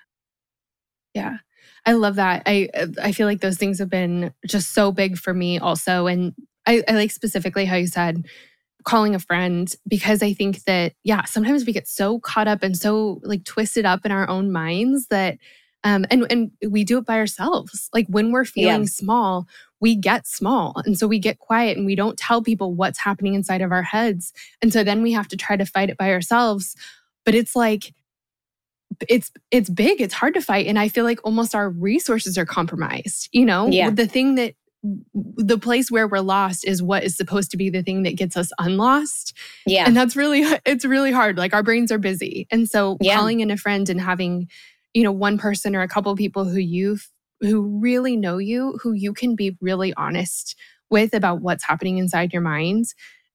Yeah 1.13 1.38
i 1.86 1.94
love 1.94 2.15
that. 2.15 2.44
I 2.46 2.70
I 3.02 3.12
feel 3.12 3.28
like 3.28 3.41
those 3.41 3.58
things 3.58 3.80
have 3.80 3.89
been 3.89 4.34
just 4.46 4.74
so 4.74 4.91
big 4.91 5.18
for 5.18 5.34
me 5.34 5.60
also. 5.60 6.08
And 6.08 6.34
I, 6.65 6.84
I 6.88 6.94
like 6.94 7.12
specifically 7.12 7.65
how 7.65 7.76
you 7.76 7.88
said 7.88 8.26
calling 8.84 9.15
a 9.15 9.20
friend 9.20 9.74
because 9.88 10.22
I 10.22 10.34
think 10.34 10.63
that, 10.65 10.94
yeah, 11.04 11.26
sometimes 11.26 11.65
we 11.65 11.74
get 11.74 11.88
so 11.88 12.20
caught 12.20 12.48
up 12.48 12.62
and 12.62 12.78
so 12.78 13.20
like 13.24 13.44
twisted 13.44 13.86
up 13.86 14.06
in 14.06 14.12
our 14.12 14.30
own 14.30 14.52
minds 14.52 15.08
that 15.08 15.38
um 15.84 16.06
and 16.10 16.26
and 16.32 16.52
we 16.68 16.84
do 16.84 16.98
it 16.98 17.06
by 17.06 17.18
ourselves. 17.18 17.89
Like 17.94 18.08
when 18.08 18.32
we're 18.32 18.46
feeling 18.46 18.82
yeah. 18.82 18.88
small, 18.89 19.48
we 19.86 19.95
get 19.95 20.26
small. 20.26 20.82
And 20.84 20.98
so 20.98 21.06
we 21.06 21.19
get 21.19 21.38
quiet 21.38 21.78
and 21.78 21.86
we 21.86 21.93
don't 21.93 22.17
tell 22.17 22.41
people 22.41 22.74
what's 22.74 22.98
happening 22.98 23.36
inside 23.36 23.62
of 23.62 23.71
our 23.71 23.84
heads. 23.84 24.34
And 24.60 24.74
so 24.74 24.84
then 24.84 25.04
we 25.04 25.12
have 25.12 25.28
to 25.28 25.38
try 25.38 25.56
to 25.56 25.63
fight 25.63 25.91
it 25.91 25.98
by 26.00 26.12
ourselves. 26.12 26.76
But 27.24 27.36
it's 27.36 27.56
like 27.56 27.93
it's 29.08 29.32
it's 29.52 29.69
big 29.69 30.02
it's 30.02 30.13
hard 30.13 30.34
to 30.34 30.39
fight 30.39 30.67
and 30.67 30.80
i 30.80 30.88
feel 30.88 31.04
like 31.04 31.19
almost 31.26 31.54
our 31.54 31.69
resources 31.69 32.38
are 32.38 32.45
compromised 32.45 33.28
you 33.34 33.43
know 33.43 33.67
yeah. 33.67 33.89
the 33.89 34.08
thing 34.08 34.36
that 34.36 34.54
the 35.04 35.58
place 35.58 35.91
where 35.91 36.08
we're 36.08 36.19
lost 36.19 36.63
is 36.65 36.82
what 36.82 37.04
is 37.04 37.17
supposed 37.17 37.52
to 37.52 37.58
be 37.58 37.69
the 37.69 37.84
thing 37.84 38.04
that 38.04 38.15
gets 38.15 38.38
us 38.38 38.52
unlost 38.60 39.36
yeah 39.65 39.86
and 39.86 39.98
that's 39.98 40.15
really 40.15 40.43
it's 40.65 40.86
really 40.86 41.12
hard 41.12 41.38
like 41.38 41.54
our 41.54 41.63
brains 41.63 41.91
are 41.91 41.98
busy 41.98 42.48
and 42.52 42.69
so 42.69 42.95
yeah. 43.02 43.15
calling 43.15 43.41
in 43.41 43.52
a 43.52 43.58
friend 43.58 43.89
and 43.89 44.00
having 44.00 44.48
you 44.93 45.04
know 45.04 45.12
one 45.12 45.38
person 45.38 45.76
or 45.76 45.82
a 45.82 45.89
couple 45.89 46.12
of 46.12 46.17
people 46.17 46.45
who 46.45 46.60
you 46.60 46.98
who 47.41 47.80
really 47.82 48.15
know 48.15 48.38
you 48.38 48.78
who 48.82 48.93
you 48.93 49.13
can 49.13 49.36
be 49.36 49.58
really 49.62 49.93
honest 49.95 50.56
with 50.89 51.13
about 51.13 51.41
what's 51.41 51.63
happening 51.63 51.98
inside 51.98 52.32
your 52.32 52.41
mind 52.41 52.86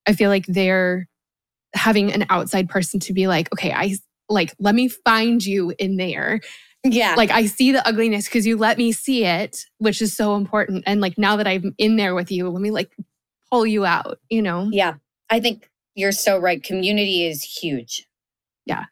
i 0.07 0.13
feel 0.13 0.31
like 0.31 0.47
they're 0.47 1.07
having 1.75 2.13
an 2.13 2.25
outside 2.31 2.69
person 2.69 2.99
to 2.99 3.13
be 3.13 3.27
like 3.27 3.53
okay 3.53 3.73
i 3.73 3.95
like, 4.31 4.55
let 4.59 4.75
me 4.75 4.89
find 4.89 5.45
you 5.45 5.75
in 5.79 5.97
there. 5.97 6.41
Yeah. 6.85 7.15
Like 7.17 7.31
I 7.31 7.47
see 7.47 7.73
the 7.73 7.87
ugliness 7.87 8.27
because 8.27 8.47
you 8.47 8.57
let 8.57 8.79
me 8.79 8.93
see 8.93 9.25
it, 9.25 9.67
which 9.79 10.01
is 10.01 10.17
so 10.17 10.37
important. 10.37 10.85
And 10.87 11.01
like 11.01 11.19
now 11.19 11.37
that 11.37 11.47
I'm 11.47 11.75
in 11.77 11.97
there 11.97 12.15
with 12.15 12.31
you, 12.31 12.49
let 12.49 12.63
me 12.63 12.71
like 12.71 12.91
pull 13.51 13.67
you 13.67 13.85
out, 13.85 14.19
you 14.31 14.41
know? 14.41 14.69
Yeah. 14.73 14.95
I 15.29 15.41
think 15.41 15.69
you're 15.95 16.13
so 16.13 16.39
right. 16.39 16.63
Community 16.63 17.27
is 17.27 17.43
huge. 17.43 18.07
Yeah. 18.65 18.85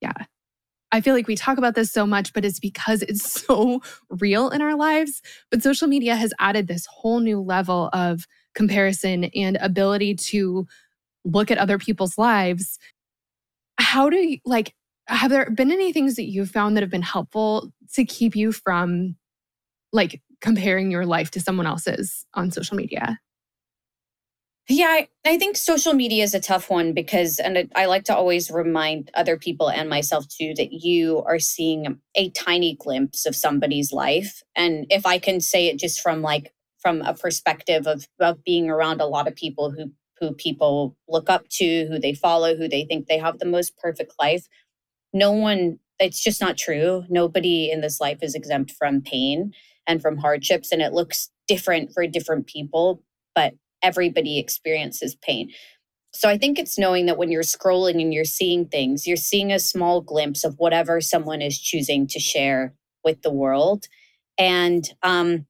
Yeah. 0.00 0.12
I 0.90 1.00
feel 1.00 1.14
like 1.14 1.26
we 1.26 1.36
talk 1.36 1.58
about 1.58 1.74
this 1.74 1.92
so 1.92 2.06
much, 2.06 2.32
but 2.32 2.44
it's 2.44 2.58
because 2.58 3.02
it's 3.02 3.42
so 3.46 3.82
real 4.10 4.50
in 4.50 4.62
our 4.62 4.76
lives. 4.76 5.22
But 5.50 5.62
social 5.62 5.88
media 5.88 6.16
has 6.16 6.32
added 6.38 6.66
this 6.66 6.86
whole 6.86 7.20
new 7.20 7.40
level 7.40 7.90
of 7.92 8.26
comparison 8.54 9.24
and 9.34 9.56
ability 9.60 10.14
to 10.14 10.66
look 11.24 11.50
at 11.50 11.58
other 11.58 11.78
people's 11.78 12.16
lives 12.16 12.78
how 13.78 14.10
do 14.10 14.16
you 14.16 14.38
like 14.44 14.74
have 15.06 15.30
there 15.30 15.50
been 15.50 15.72
any 15.72 15.92
things 15.92 16.16
that 16.16 16.28
you've 16.28 16.50
found 16.50 16.76
that 16.76 16.82
have 16.82 16.90
been 16.90 17.00
helpful 17.00 17.72
to 17.94 18.04
keep 18.04 18.36
you 18.36 18.52
from 18.52 19.16
like 19.92 20.20
comparing 20.42 20.90
your 20.90 21.06
life 21.06 21.30
to 21.30 21.40
someone 21.40 21.66
else's 21.66 22.26
on 22.34 22.50
social 22.50 22.76
media? 22.76 23.18
Yeah, 24.70 24.88
I, 24.88 25.08
I, 25.24 25.38
think 25.38 25.56
social 25.56 25.94
media 25.94 26.22
is 26.22 26.34
a 26.34 26.40
tough 26.40 26.68
one 26.68 26.92
because, 26.92 27.38
and 27.38 27.70
I 27.74 27.86
like 27.86 28.04
to 28.04 28.14
always 28.14 28.50
remind 28.50 29.10
other 29.14 29.38
people 29.38 29.70
and 29.70 29.88
myself 29.88 30.28
too 30.28 30.52
that 30.58 30.72
you 30.72 31.22
are 31.26 31.38
seeing 31.38 31.98
a 32.14 32.28
tiny 32.30 32.76
glimpse 32.78 33.24
of 33.24 33.34
somebody's 33.34 33.92
life. 33.92 34.42
And 34.54 34.84
if 34.90 35.06
I 35.06 35.18
can 35.18 35.40
say 35.40 35.68
it 35.68 35.78
just 35.78 36.02
from 36.02 36.20
like, 36.20 36.52
from 36.80 37.00
a 37.00 37.14
perspective 37.14 37.86
of, 37.86 38.06
of 38.20 38.44
being 38.44 38.68
around 38.68 39.00
a 39.00 39.06
lot 39.06 39.26
of 39.26 39.34
people 39.34 39.70
who 39.70 39.90
who 40.20 40.32
people 40.32 40.96
look 41.08 41.30
up 41.30 41.48
to, 41.48 41.86
who 41.86 41.98
they 41.98 42.14
follow, 42.14 42.56
who 42.56 42.68
they 42.68 42.84
think 42.84 43.06
they 43.06 43.18
have 43.18 43.38
the 43.38 43.46
most 43.46 43.76
perfect 43.78 44.12
life. 44.18 44.46
No 45.12 45.32
one, 45.32 45.78
it's 45.98 46.22
just 46.22 46.40
not 46.40 46.56
true. 46.56 47.04
Nobody 47.08 47.70
in 47.70 47.80
this 47.80 48.00
life 48.00 48.18
is 48.22 48.34
exempt 48.34 48.72
from 48.72 49.00
pain 49.00 49.52
and 49.86 50.02
from 50.02 50.18
hardships, 50.18 50.70
and 50.72 50.82
it 50.82 50.92
looks 50.92 51.30
different 51.46 51.92
for 51.92 52.06
different 52.06 52.46
people, 52.46 53.02
but 53.34 53.54
everybody 53.82 54.38
experiences 54.38 55.14
pain. 55.14 55.50
So 56.12 56.28
I 56.28 56.38
think 56.38 56.58
it's 56.58 56.78
knowing 56.78 57.06
that 57.06 57.18
when 57.18 57.30
you're 57.30 57.42
scrolling 57.42 58.00
and 58.00 58.12
you're 58.12 58.24
seeing 58.24 58.66
things, 58.66 59.06
you're 59.06 59.16
seeing 59.16 59.52
a 59.52 59.58
small 59.58 60.00
glimpse 60.00 60.42
of 60.42 60.54
whatever 60.58 61.00
someone 61.00 61.42
is 61.42 61.60
choosing 61.60 62.06
to 62.08 62.18
share 62.18 62.74
with 63.04 63.22
the 63.22 63.32
world. 63.32 63.86
And 64.38 64.88
um, 65.02 65.46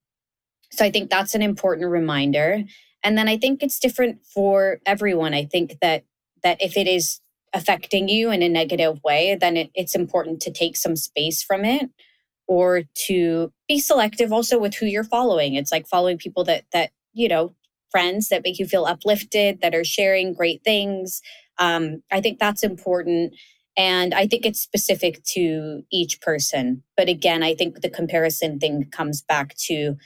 so 0.72 0.84
I 0.84 0.90
think 0.90 1.10
that's 1.10 1.34
an 1.34 1.42
important 1.42 1.88
reminder. 1.90 2.64
And 3.04 3.16
then 3.16 3.28
I 3.28 3.38
think 3.38 3.62
it's 3.62 3.78
different 3.78 4.24
for 4.26 4.80
everyone. 4.84 5.34
I 5.34 5.44
think 5.44 5.76
that 5.80 6.04
that 6.42 6.60
if 6.60 6.76
it 6.76 6.86
is 6.86 7.20
affecting 7.52 8.08
you 8.08 8.30
in 8.30 8.42
a 8.42 8.48
negative 8.48 9.00
way, 9.04 9.36
then 9.40 9.56
it, 9.56 9.70
it's 9.74 9.94
important 9.94 10.40
to 10.42 10.52
take 10.52 10.76
some 10.76 10.96
space 10.96 11.42
from 11.42 11.64
it 11.64 11.90
or 12.46 12.82
to 13.06 13.52
be 13.66 13.78
selective 13.78 14.32
also 14.32 14.58
with 14.58 14.74
who 14.74 14.86
you're 14.86 15.04
following. 15.04 15.54
It's 15.54 15.72
like 15.72 15.86
following 15.86 16.18
people 16.18 16.44
that 16.44 16.64
that, 16.72 16.90
you 17.12 17.28
know, 17.28 17.54
friends 17.90 18.28
that 18.28 18.42
make 18.44 18.58
you 18.58 18.66
feel 18.66 18.84
uplifted, 18.84 19.60
that 19.60 19.74
are 19.74 19.84
sharing 19.84 20.34
great 20.34 20.62
things. 20.64 21.20
Um, 21.58 22.02
I 22.10 22.20
think 22.20 22.38
that's 22.38 22.62
important. 22.62 23.34
And 23.76 24.12
I 24.12 24.26
think 24.26 24.44
it's 24.44 24.60
specific 24.60 25.22
to 25.34 25.82
each 25.92 26.20
person. 26.20 26.82
But 26.96 27.08
again, 27.08 27.42
I 27.42 27.54
think 27.54 27.80
the 27.80 27.90
comparison 27.90 28.58
thing 28.58 28.88
comes 28.90 29.22
back 29.22 29.54
to 29.66 29.96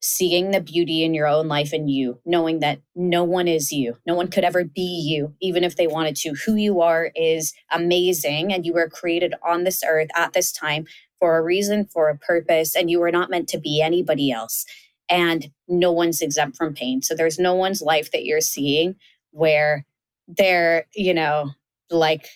seeing 0.00 0.50
the 0.50 0.60
beauty 0.60 1.02
in 1.02 1.14
your 1.14 1.26
own 1.26 1.48
life 1.48 1.72
and 1.72 1.90
you, 1.90 2.20
knowing 2.26 2.60
that 2.60 2.78
no 2.94 3.24
one 3.24 3.48
is 3.48 3.72
you. 3.72 3.96
No 4.06 4.14
one 4.14 4.28
could 4.28 4.44
ever 4.44 4.62
be 4.62 4.82
you, 4.82 5.34
even 5.40 5.64
if 5.64 5.76
they 5.76 5.86
wanted 5.86 6.14
to. 6.16 6.34
Who 6.44 6.56
you 6.56 6.82
are 6.82 7.10
is 7.14 7.54
amazing, 7.72 8.52
and 8.52 8.66
you 8.66 8.74
were 8.74 8.88
created 8.90 9.34
on 9.46 9.64
this 9.64 9.82
earth 9.82 10.10
at 10.14 10.34
this 10.34 10.52
time 10.52 10.84
for 11.20 11.38
a 11.38 11.42
reason, 11.42 11.86
for 11.86 12.10
a 12.10 12.18
purpose, 12.18 12.76
and 12.76 12.90
you 12.90 13.00
were 13.00 13.10
not 13.10 13.30
meant 13.30 13.48
to 13.48 13.58
be 13.58 13.80
anybody 13.80 14.30
else. 14.30 14.66
And 15.08 15.50
no 15.68 15.92
one's 15.92 16.20
exempt 16.20 16.56
from 16.56 16.74
pain. 16.74 17.02
So 17.02 17.14
there's 17.14 17.38
no 17.38 17.54
one's 17.54 17.82
life 17.82 18.10
that 18.12 18.24
you're 18.24 18.40
seeing 18.40 18.96
where 19.30 19.84
they're, 20.26 20.86
you 20.94 21.12
know, 21.12 21.50
like 21.90 22.28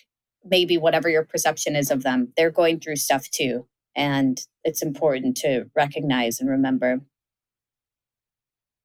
maybe 0.43 0.77
whatever 0.77 1.09
your 1.09 1.25
perception 1.25 1.75
is 1.75 1.91
of 1.91 2.03
them, 2.03 2.31
they're 2.37 2.51
going 2.51 2.79
through 2.79 2.97
stuff 2.97 3.29
too. 3.29 3.65
And 3.95 4.39
it's 4.63 4.81
important 4.81 5.37
to 5.37 5.65
recognize 5.75 6.39
and 6.39 6.49
remember. 6.49 7.01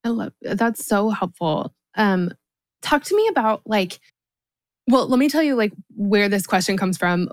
I 0.02 0.08
love 0.08 0.32
that's 0.42 0.84
so 0.84 1.10
helpful. 1.10 1.74
Um, 1.94 2.32
talk 2.82 3.04
to 3.04 3.16
me 3.16 3.28
about 3.28 3.62
like, 3.64 3.98
well, 4.88 5.08
let 5.08 5.18
me 5.18 5.28
tell 5.28 5.42
you 5.42 5.54
like 5.54 5.72
where 5.96 6.28
this 6.28 6.46
question 6.46 6.76
comes 6.76 6.98
from, 6.98 7.30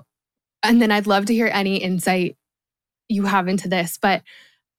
and 0.62 0.80
then 0.80 0.90
I'd 0.90 1.06
love 1.06 1.26
to 1.26 1.34
hear 1.34 1.50
any 1.52 1.76
insight 1.76 2.36
you 3.08 3.24
have 3.24 3.48
into 3.48 3.68
this. 3.68 3.98
But 4.00 4.22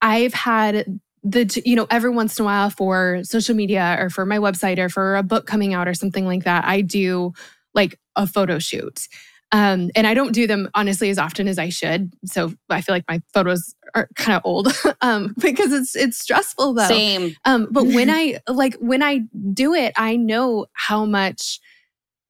I've 0.02 0.34
had 0.34 1.00
the 1.24 1.62
you 1.64 1.74
know 1.74 1.86
every 1.90 2.10
once 2.10 2.38
in 2.38 2.42
a 2.42 2.46
while 2.46 2.70
for 2.70 3.20
social 3.24 3.54
media 3.54 3.96
or 3.98 4.10
for 4.10 4.26
my 4.26 4.38
website 4.38 4.78
or 4.78 4.88
for 4.88 5.16
a 5.16 5.22
book 5.22 5.46
coming 5.46 5.72
out 5.74 5.88
or 5.88 5.94
something 5.94 6.26
like 6.26 6.44
that, 6.44 6.64
I 6.64 6.82
do 6.82 7.32
like 7.74 7.98
a 8.14 8.26
photo 8.26 8.58
shoot. 8.58 9.08
Um, 9.52 9.90
and 9.94 10.06
I 10.06 10.14
don't 10.14 10.32
do 10.32 10.46
them 10.46 10.68
honestly 10.74 11.10
as 11.10 11.18
often 11.18 11.46
as 11.46 11.58
I 11.58 11.68
should. 11.68 12.12
So 12.24 12.52
I 12.70 12.80
feel 12.80 12.94
like 12.94 13.04
my 13.08 13.20
photos 13.32 13.74
are 13.94 14.08
kind 14.16 14.36
of 14.36 14.42
old 14.44 14.68
um, 15.00 15.34
because 15.38 15.72
it's 15.72 15.96
it's 15.96 16.18
stressful 16.18 16.74
though. 16.74 16.88
Same. 16.88 17.34
Um, 17.44 17.68
but 17.70 17.86
when 17.86 18.10
I 18.10 18.40
like 18.48 18.74
when 18.76 19.02
I 19.02 19.20
do 19.52 19.74
it, 19.74 19.92
I 19.96 20.16
know 20.16 20.66
how 20.72 21.04
much 21.04 21.60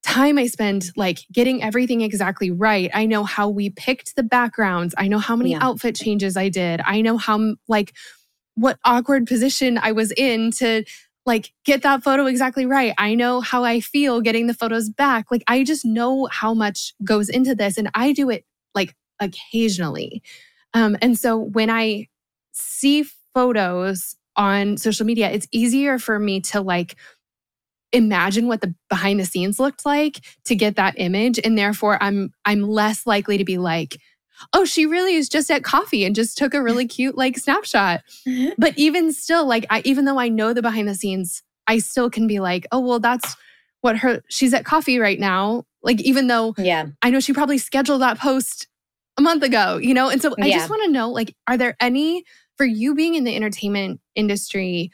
time 0.04 0.36
I 0.36 0.46
spend 0.46 0.90
like 0.96 1.20
getting 1.32 1.62
everything 1.62 2.02
exactly 2.02 2.50
right. 2.50 2.90
I 2.92 3.06
know 3.06 3.24
how 3.24 3.48
we 3.48 3.70
picked 3.70 4.16
the 4.16 4.22
backgrounds. 4.22 4.94
I 4.98 5.08
know 5.08 5.18
how 5.18 5.34
many 5.34 5.52
yeah. 5.52 5.60
outfit 5.62 5.96
changes 5.96 6.36
I 6.36 6.50
did. 6.50 6.82
I 6.84 7.00
know 7.00 7.16
how 7.16 7.54
like 7.68 7.94
what 8.54 8.78
awkward 8.84 9.26
position 9.26 9.78
I 9.78 9.92
was 9.92 10.12
in 10.12 10.50
to 10.52 10.84
like 11.26 11.52
get 11.64 11.82
that 11.82 12.02
photo 12.02 12.26
exactly 12.26 12.66
right. 12.66 12.94
I 12.98 13.14
know 13.14 13.40
how 13.40 13.64
I 13.64 13.80
feel 13.80 14.20
getting 14.20 14.46
the 14.46 14.54
photos 14.54 14.90
back. 14.90 15.30
Like 15.30 15.42
I 15.48 15.64
just 15.64 15.84
know 15.84 16.28
how 16.30 16.52
much 16.54 16.92
goes 17.02 17.28
into 17.28 17.54
this 17.54 17.78
and 17.78 17.90
I 17.94 18.12
do 18.12 18.30
it 18.30 18.44
like 18.74 18.94
occasionally. 19.20 20.22
Um, 20.74 20.96
and 21.00 21.18
so 21.18 21.38
when 21.38 21.70
I 21.70 22.08
see 22.52 23.06
photos 23.34 24.16
on 24.36 24.76
social 24.76 25.06
media, 25.06 25.30
it's 25.30 25.48
easier 25.50 25.98
for 25.98 26.18
me 26.18 26.40
to 26.40 26.60
like 26.60 26.96
imagine 27.92 28.48
what 28.48 28.60
the 28.60 28.74
behind 28.90 29.20
the 29.20 29.24
scenes 29.24 29.60
looked 29.60 29.86
like 29.86 30.20
to 30.44 30.56
get 30.56 30.76
that 30.76 30.94
image 30.96 31.38
and 31.42 31.56
therefore 31.56 31.96
I'm 32.02 32.32
I'm 32.44 32.62
less 32.62 33.06
likely 33.06 33.38
to 33.38 33.44
be 33.44 33.56
like 33.56 33.98
oh, 34.52 34.64
she 34.64 34.86
really 34.86 35.14
is 35.14 35.28
just 35.28 35.50
at 35.50 35.64
coffee 35.64 36.04
and 36.04 36.14
just 36.14 36.36
took 36.36 36.54
a 36.54 36.62
really 36.62 36.86
cute 36.88 37.16
like 37.16 37.38
snapshot. 37.38 38.02
Mm-hmm. 38.26 38.50
But 38.58 38.76
even 38.78 39.12
still, 39.12 39.46
like 39.46 39.66
I 39.70 39.82
even 39.84 40.04
though 40.04 40.18
I 40.18 40.28
know 40.28 40.52
the 40.52 40.62
behind 40.62 40.88
the 40.88 40.94
scenes, 40.94 41.42
I 41.66 41.78
still 41.78 42.10
can 42.10 42.26
be 42.26 42.40
like, 42.40 42.66
oh, 42.72 42.80
well, 42.80 43.00
that's 43.00 43.36
what 43.80 43.98
her 43.98 44.22
she's 44.28 44.54
at 44.54 44.64
coffee 44.64 44.98
right 44.98 45.18
now. 45.18 45.64
Like, 45.82 46.00
even 46.00 46.26
though 46.28 46.54
yeah, 46.56 46.86
I 47.02 47.10
know 47.10 47.20
she 47.20 47.32
probably 47.32 47.58
scheduled 47.58 48.02
that 48.02 48.18
post 48.18 48.66
a 49.16 49.22
month 49.22 49.42
ago, 49.42 49.76
you 49.76 49.94
know? 49.94 50.08
And 50.08 50.20
so 50.20 50.34
I 50.40 50.46
yeah. 50.46 50.58
just 50.58 50.70
want 50.70 50.82
to 50.84 50.90
know, 50.90 51.10
like, 51.10 51.36
are 51.46 51.56
there 51.56 51.76
any 51.80 52.24
for 52.56 52.64
you 52.64 52.94
being 52.94 53.14
in 53.14 53.24
the 53.24 53.36
entertainment 53.36 54.00
industry? 54.14 54.90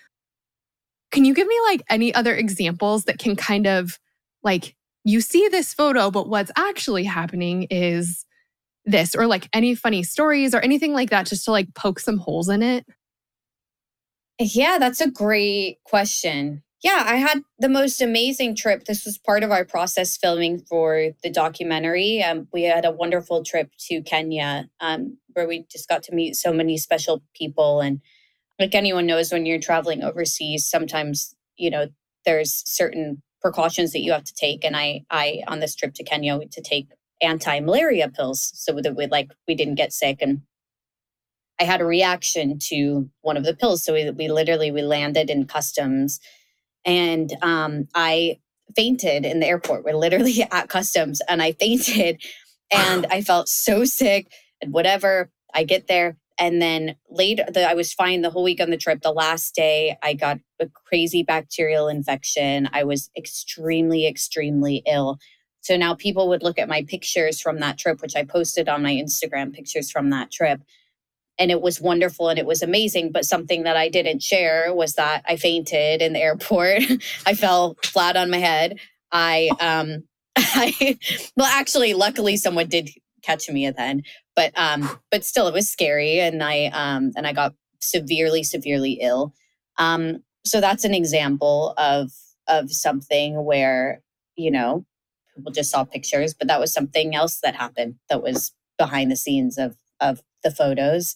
Can 1.11 1.25
you 1.25 1.35
give 1.35 1.47
me 1.47 1.57
like 1.67 1.83
any 1.89 2.15
other 2.15 2.35
examples 2.35 3.05
that 3.05 3.19
can 3.19 3.35
kind 3.37 3.67
of 3.67 3.99
like 4.43 4.77
you 5.05 5.21
see 5.21 5.49
this 5.49 5.73
photo, 5.73 6.11
but 6.11 6.29
what's 6.29 6.53
actually 6.57 7.05
happening 7.05 7.67
is 7.71 8.25
this 8.85 9.15
or 9.15 9.27
like 9.27 9.49
any 9.53 9.75
funny 9.75 10.03
stories 10.03 10.55
or 10.55 10.61
anything 10.61 10.93
like 10.93 11.11
that 11.11 11.27
just 11.27 11.45
to 11.45 11.51
like 11.51 11.75
poke 11.75 12.01
some 12.01 12.19
holes 12.19 12.49
in 12.49 12.63
it? 12.63 12.85
Yeah, 14.39 14.79
that's 14.79 15.01
a 15.01 15.11
great 15.11 15.79
question. 15.85 16.63
Yeah, 16.83 17.05
I 17.07 17.17
had 17.17 17.43
the 17.59 17.69
most 17.69 18.01
amazing 18.01 18.57
trip. 18.57 18.85
This 18.85 19.05
was 19.05 19.19
part 19.19 19.43
of 19.43 19.51
our 19.51 19.67
process 19.67 20.17
filming 20.17 20.61
for 20.61 21.11
the 21.23 21.29
documentary. 21.29 22.23
Um, 22.23 22.49
we 22.55 22.63
had 22.63 22.87
a 22.87 22.91
wonderful 22.91 23.45
trip 23.45 23.71
to 23.89 24.01
Kenya 24.01 24.67
um, 24.81 25.19
where 25.35 25.47
we 25.47 25.67
just 25.71 25.91
got 25.91 26.03
to 26.05 26.15
meet 26.15 26.37
so 26.37 26.55
many 26.55 26.79
special 26.79 27.23
people. 27.35 27.83
And 27.83 28.01
like 28.59 28.75
anyone 28.75 29.05
knows, 29.05 29.31
when 29.31 29.45
you're 29.45 29.61
traveling 29.61 30.03
overseas, 30.03 30.67
sometimes, 30.67 31.35
you 31.59 31.69
know, 31.69 31.89
there's 32.25 32.63
certain 32.65 33.23
precautions 33.43 33.93
that 33.93 34.01
you 34.01 34.13
have 34.13 34.25
to 34.25 34.35
take. 34.35 34.65
And 34.65 34.75
I, 34.75 35.03
I 35.11 35.43
on 35.49 35.61
this 35.61 35.75
trip 35.75 35.93
to 35.95 36.05
Kenya, 36.05 36.39
to 36.39 36.63
take 36.63 36.89
anti-malaria 37.23 38.09
pills 38.09 38.53
so 38.55 38.81
that 38.81 38.97
we 38.97 39.07
like 39.07 39.31
we 39.47 39.55
didn't 39.55 39.75
get 39.75 39.93
sick 39.93 40.19
and 40.21 40.43
I 41.61 41.65
had 41.65 41.83
a 41.83 41.85
reaction 41.85 42.59
to 42.69 43.11
one 43.21 43.37
of 43.37 43.45
the 43.45 43.55
pills. 43.55 43.85
So 43.85 43.93
we, 43.93 44.11
we 44.11 44.29
literally 44.29 44.71
we 44.71 44.83
landed 44.83 45.29
in 45.29 45.47
customs 45.47 46.19
and 46.87 47.31
um, 47.43 47.87
I 47.95 48.39
fainted 48.75 49.27
in 49.27 49.41
the 49.41 49.47
airport. 49.47 49.85
We're 49.85 49.95
literally 49.95 50.43
at 50.51 50.69
customs 50.69 51.21
and 51.29 51.43
I 51.43 51.53
fainted 51.53 52.23
and 52.73 53.07
I 53.11 53.21
felt 53.21 53.49
so 53.49 53.85
sick 53.85 54.33
and 54.63 54.73
whatever. 54.73 55.31
I 55.53 55.65
get 55.65 55.87
there 55.87 56.17
and 56.39 56.63
then 56.63 56.97
later 57.11 57.45
the, 57.53 57.69
I 57.69 57.75
was 57.75 57.93
fine 57.93 58.23
the 58.23 58.31
whole 58.31 58.45
week 58.45 58.61
on 58.61 58.71
the 58.71 58.79
trip. 58.79 59.03
The 59.03 59.13
last 59.13 59.55
day 59.55 59.99
I 60.03 60.15
got 60.15 60.39
a 60.61 60.69
crazy 60.87 61.23
bacterial 61.23 61.89
infection. 61.89 62.71
I 62.73 62.85
was 62.85 63.11
extremely 63.17 64.07
extremely 64.07 64.83
ill. 64.87 65.19
So 65.61 65.77
now 65.77 65.95
people 65.95 66.29
would 66.29 66.43
look 66.43 66.59
at 66.59 66.69
my 66.69 66.85
pictures 66.85 67.41
from 67.41 67.61
that 67.61 67.79
trip 67.79 68.01
which 68.03 68.17
I 68.17 68.25
posted 68.25 68.69
on 68.69 68.83
my 68.83 68.93
Instagram 68.93 69.53
pictures 69.53 69.91
from 69.91 70.11
that 70.11 70.31
trip 70.31 70.61
and 71.39 71.51
it 71.51 71.63
was 71.63 71.81
wonderful 71.81 72.29
and 72.29 72.39
it 72.39 72.45
was 72.45 72.63
amazing. 72.63 73.13
But 73.13 73.25
something 73.25 73.63
that 73.63 73.77
I 73.77 73.89
didn't 73.89 74.23
share 74.23 74.75
was 74.75 74.95
that 74.95 75.25
I 75.27 75.37
fainted 75.37 76.03
in 76.03 76.13
the 76.13 76.21
airport. 76.21 76.83
I 77.27 77.35
fell 77.35 77.77
flat 77.83 78.17
on 78.17 78.31
my 78.31 78.37
head. 78.39 78.79
I, 79.11 79.49
um, 79.59 80.05
I, 80.37 80.99
well, 81.37 81.47
actually, 81.47 81.95
luckily, 81.95 82.37
someone 82.37 82.69
did 82.69 82.91
catch 83.23 83.49
me 83.49 83.69
then, 83.71 84.03
but, 84.37 84.53
um, 84.57 84.99
but 85.11 85.25
still, 85.25 85.49
it 85.49 85.55
was 85.55 85.69
scary, 85.69 86.21
and 86.21 86.43
I, 86.43 86.67
um, 86.67 87.11
and 87.17 87.27
I 87.27 87.33
got 87.33 87.55
severely, 87.81 88.43
severely 88.43 88.99
ill. 89.01 89.35
Um, 89.79 90.23
so 90.45 90.61
that's 90.61 90.85
an 90.85 90.95
example 90.95 91.75
of 91.79 92.11
of 92.49 92.71
something 92.73 93.45
where 93.45 94.03
you 94.37 94.51
know 94.51 94.85
people 95.41 95.53
just 95.53 95.71
saw 95.71 95.85
pictures, 95.85 96.35
but 96.35 96.49
that 96.49 96.61
was 96.61 96.73
something 96.73 97.15
else 97.15 97.41
that 97.43 97.55
happened 97.55 97.95
that 98.11 98.23
was 98.23 98.53
behind 98.79 99.11
the 99.11 99.17
scenes 99.17 99.57
of 99.57 99.77
of 100.01 100.23
the 100.45 100.51
photos. 100.51 101.15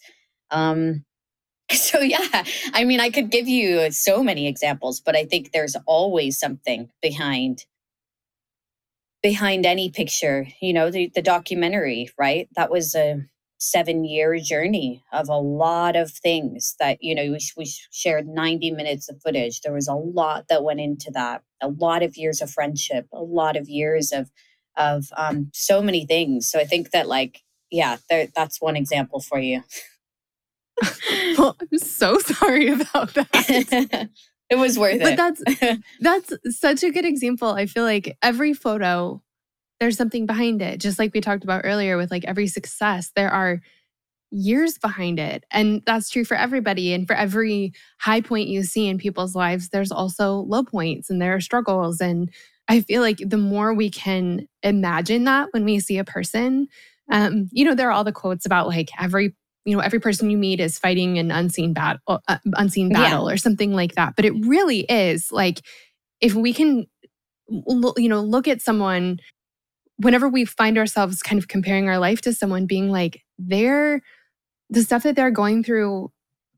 Um, 0.51 1.05
so 1.71 2.01
yeah, 2.01 2.45
I 2.73 2.85
mean, 2.85 3.01
I 3.01 3.11
could 3.11 3.31
give 3.31 3.49
you 3.49 3.91
so 3.93 4.23
many 4.23 4.47
examples, 4.49 5.01
but 5.01 5.15
I 5.15 5.25
think 5.25 5.53
there's 5.53 5.77
always 5.87 6.39
something 6.39 6.89
behind 7.03 7.67
behind 9.23 9.67
any 9.67 9.91
picture. 9.91 10.47
You 10.63 10.73
know, 10.73 10.91
the 10.91 11.11
the 11.15 11.23
documentary, 11.23 12.11
right? 12.19 12.49
That 12.57 12.71
was 12.71 12.95
a 12.95 13.27
seven 13.71 14.05
year 14.05 14.39
journey 14.39 15.03
of 15.13 15.29
a 15.29 15.39
lot 15.39 15.97
of 15.97 16.11
things 16.11 16.75
that 16.79 16.99
you 17.01 17.15
know 17.15 17.23
we, 17.25 17.39
we 17.57 17.73
shared 17.91 18.27
90 18.27 18.71
minutes 18.73 19.09
of 19.09 19.21
footage 19.23 19.61
there 19.61 19.73
was 19.73 19.89
a 19.89 19.95
lot 19.95 20.47
that 20.49 20.65
went 20.65 20.81
into 20.81 21.11
that 21.13 21.43
a 21.61 21.69
lot 21.69 22.03
of 22.03 22.17
years 22.17 22.41
of 22.41 22.51
friendship 22.51 23.07
a 23.13 23.23
lot 23.23 23.57
of 23.57 23.69
years 23.69 24.13
of 24.13 24.31
of 24.77 25.07
um, 25.17 25.51
so 25.55 25.81
many 25.81 26.05
things 26.05 26.49
so 26.49 26.59
i 26.59 26.65
think 26.65 26.91
that 26.91 27.09
like 27.09 27.43
yeah, 27.75 27.97
there, 28.09 28.29
that's 28.35 28.61
one 28.61 28.77
example 28.77 29.21
for 29.21 29.39
you. 29.39 29.63
well, 31.39 31.57
I'm 31.61 31.79
so 31.79 32.19
sorry 32.21 32.69
about 32.69 33.15
that. 33.15 34.09
it 34.51 34.57
was 34.57 34.79
worth 34.79 35.01
but 35.01 35.13
it. 35.13 35.17
But 35.17 35.45
that's 36.01 36.31
that's 36.31 36.59
such 36.59 36.85
a 36.85 36.91
good 36.91 37.05
example. 37.05 37.49
I 37.49 37.67
feel 37.67 37.83
like 37.83 38.17
every 38.23 38.55
photo 38.55 39.23
there's 39.81 39.97
something 39.97 40.27
behind 40.27 40.63
it. 40.63 40.81
Just 40.81 40.99
like 40.99 41.13
we 41.15 41.21
talked 41.21 41.45
about 41.45 41.63
earlier 41.65 41.97
with 41.97 42.11
like 42.11 42.25
every 42.25 42.47
success, 42.47 43.11
there 43.15 43.31
are 43.31 43.61
years 44.31 44.79
behind 44.79 45.19
it. 45.19 45.45
And 45.51 45.83
that's 45.87 46.11
true 46.11 46.25
for 46.25 46.37
everybody. 46.37 46.93
And 46.93 47.07
for 47.07 47.15
every 47.15 47.73
high 48.01 48.21
point 48.21 48.49
you 48.49 48.65
see 48.65 48.89
in 48.89 48.99
people's 48.99 49.35
lives, 49.35 49.69
there's 49.69 49.93
also 49.93 50.39
low 50.39 50.65
points 50.65 51.11
and 51.11 51.23
there 51.23 51.35
are 51.35 51.41
struggles. 51.41 52.01
And 52.01 52.31
I 52.69 52.81
feel 52.81 53.01
like 53.01 53.19
the 53.25 53.37
more 53.37 53.75
we 53.75 53.91
can 53.91 54.49
imagine 54.63 55.25
that 55.25 55.49
when 55.53 55.65
we 55.65 55.79
see 55.81 55.99
a 55.99 56.05
person, 56.05 56.69
um, 57.13 57.49
you 57.53 57.65
know, 57.65 57.75
there 57.75 57.89
are 57.89 57.93
all 57.93 58.05
the 58.05 58.13
quotes 58.13 58.47
about 58.47 58.69
like 58.69 58.91
every 59.01 59.35
you 59.65 59.75
know 59.75 59.81
every 59.81 60.01
person 60.01 60.31
you 60.31 60.37
meet 60.37 60.61
is 60.61 60.79
fighting 60.79 61.19
an 61.19 61.31
unseen 61.31 61.73
battle 61.73 62.01
uh, 62.07 62.19
uh, 62.29 62.39
unseen 62.55 62.91
battle 62.91 63.27
yeah. 63.27 63.35
or 63.35 63.37
something 63.39 63.73
like 63.73 63.95
that 63.95 64.15
but 64.15 64.27
it 64.27 64.35
really 64.45 64.81
is 64.81 65.33
like 65.33 65.63
if 66.21 66.35
we 66.35 66.53
can 66.53 66.87
you 67.49 68.09
know 68.09 68.21
look 68.21 68.47
at 68.47 68.61
someone 68.61 69.19
whenever 69.99 70.29
we 70.29 70.45
find 70.45 70.79
ourselves 70.79 71.23
kind 71.23 71.39
of 71.39 71.49
comparing 71.49 71.89
our 71.89 71.99
life 71.99 72.21
to 72.23 72.33
someone 72.33 72.67
being 72.67 72.91
like 72.91 73.23
they're 73.39 74.01
the 74.71 74.83
stuff 74.83 75.03
that 75.03 75.17
they're 75.17 75.31
going 75.31 75.63
through 75.63 76.11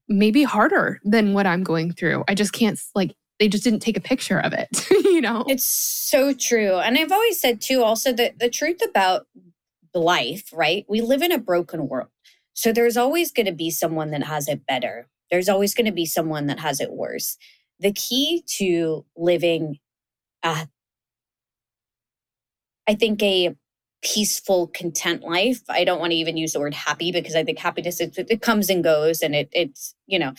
maybe 0.08 0.42
harder 0.42 1.00
than 1.04 1.32
what 1.32 1.46
i'm 1.46 1.62
going 1.62 1.92
through 1.92 2.24
i 2.28 2.34
just 2.34 2.52
can't 2.52 2.80
like 2.94 3.14
they 3.38 3.48
just 3.48 3.64
didn't 3.64 3.80
take 3.80 3.96
a 3.96 4.00
picture 4.00 4.38
of 4.38 4.52
it 4.52 4.68
you 4.90 5.20
know 5.20 5.44
it's 5.48 5.64
so 5.64 6.32
true 6.32 6.76
and 6.76 6.96
i've 6.96 7.12
always 7.12 7.40
said 7.40 7.60
too 7.60 7.82
also 7.82 8.12
that 8.12 8.38
the 8.38 8.48
truth 8.48 8.80
about 8.88 9.26
life, 9.96 10.50
right? 10.52 10.84
We 10.88 11.00
live 11.00 11.22
in 11.22 11.32
a 11.32 11.38
broken 11.38 11.88
world. 11.88 12.08
So 12.52 12.72
there's 12.72 12.96
always 12.96 13.32
going 13.32 13.46
to 13.46 13.52
be 13.52 13.70
someone 13.70 14.10
that 14.10 14.24
has 14.24 14.48
it 14.48 14.66
better. 14.66 15.08
There's 15.30 15.48
always 15.48 15.74
going 15.74 15.86
to 15.86 15.92
be 15.92 16.06
someone 16.06 16.46
that 16.46 16.60
has 16.60 16.80
it 16.80 16.92
worse. 16.92 17.36
The 17.80 17.92
key 17.92 18.42
to 18.58 19.04
living, 19.16 19.78
uh, 20.42 20.66
I 22.88 22.94
think, 22.94 23.22
a 23.22 23.54
peaceful, 24.02 24.68
content 24.68 25.22
life. 25.22 25.62
I 25.68 25.84
don't 25.84 25.98
want 26.00 26.12
to 26.12 26.16
even 26.16 26.36
use 26.36 26.52
the 26.52 26.60
word 26.60 26.74
happy 26.74 27.10
because 27.10 27.34
I 27.34 27.42
think 27.42 27.58
happiness 27.58 28.00
it, 28.00 28.14
it 28.16 28.42
comes 28.42 28.68
and 28.70 28.84
goes, 28.84 29.22
and 29.22 29.34
it, 29.34 29.48
it's 29.52 29.94
you 30.06 30.18
know, 30.18 30.32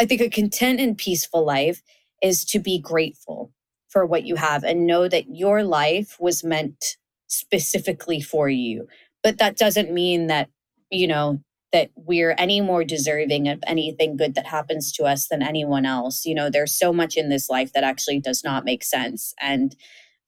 I 0.00 0.06
think 0.06 0.20
a 0.20 0.30
content 0.30 0.80
and 0.80 0.96
peaceful 0.96 1.44
life 1.44 1.82
is 2.22 2.44
to 2.46 2.58
be 2.58 2.78
grateful 2.78 3.52
for 3.88 4.06
what 4.06 4.24
you 4.24 4.36
have 4.36 4.64
and 4.64 4.86
know 4.86 5.08
that 5.08 5.36
your 5.36 5.62
life 5.62 6.16
was 6.18 6.42
meant 6.42 6.96
specifically 7.26 8.20
for 8.20 8.48
you. 8.48 8.86
But 9.22 9.38
that 9.38 9.56
doesn't 9.56 9.92
mean 9.92 10.28
that, 10.28 10.48
you 10.90 11.06
know, 11.06 11.40
that 11.72 11.90
we're 11.96 12.34
any 12.38 12.60
more 12.60 12.84
deserving 12.84 13.48
of 13.48 13.58
anything 13.66 14.16
good 14.16 14.34
that 14.34 14.46
happens 14.46 14.92
to 14.92 15.04
us 15.04 15.28
than 15.28 15.42
anyone 15.42 15.86
else. 15.86 16.24
You 16.24 16.34
know, 16.34 16.50
there's 16.50 16.74
so 16.74 16.92
much 16.92 17.16
in 17.16 17.28
this 17.28 17.48
life 17.48 17.72
that 17.72 17.84
actually 17.84 18.20
does 18.20 18.42
not 18.44 18.64
make 18.64 18.84
sense 18.84 19.34
and 19.40 19.74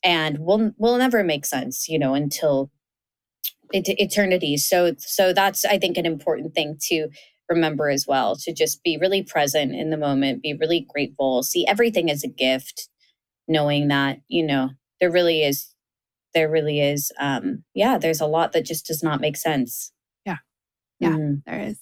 and 0.04 0.38
will 0.38 0.72
will 0.78 0.98
never 0.98 1.24
make 1.24 1.46
sense, 1.46 1.88
you 1.88 1.98
know, 1.98 2.14
until 2.14 2.70
it, 3.72 3.84
eternity. 3.98 4.56
So 4.56 4.94
so 4.98 5.32
that's 5.32 5.64
I 5.64 5.78
think 5.78 5.96
an 5.96 6.06
important 6.06 6.54
thing 6.54 6.78
to 6.88 7.08
remember 7.48 7.88
as 7.88 8.06
well 8.06 8.36
to 8.36 8.52
just 8.52 8.82
be 8.82 8.96
really 8.98 9.22
present 9.22 9.74
in 9.74 9.90
the 9.90 9.96
moment, 9.96 10.42
be 10.42 10.54
really 10.54 10.86
grateful, 10.92 11.42
see 11.42 11.66
everything 11.66 12.10
as 12.10 12.24
a 12.24 12.28
gift, 12.28 12.88
knowing 13.48 13.88
that, 13.88 14.18
you 14.28 14.46
know, 14.46 14.70
there 15.00 15.10
really 15.10 15.42
is 15.42 15.74
there 16.34 16.50
really 16.50 16.80
is 16.80 17.12
um 17.20 17.62
yeah 17.74 17.96
there's 17.96 18.20
a 18.20 18.26
lot 18.26 18.52
that 18.52 18.64
just 18.66 18.86
does 18.86 19.02
not 19.02 19.20
make 19.20 19.36
sense 19.36 19.92
yeah 20.26 20.38
yeah 20.98 21.10
mm. 21.10 21.42
there 21.46 21.60
is 21.60 21.78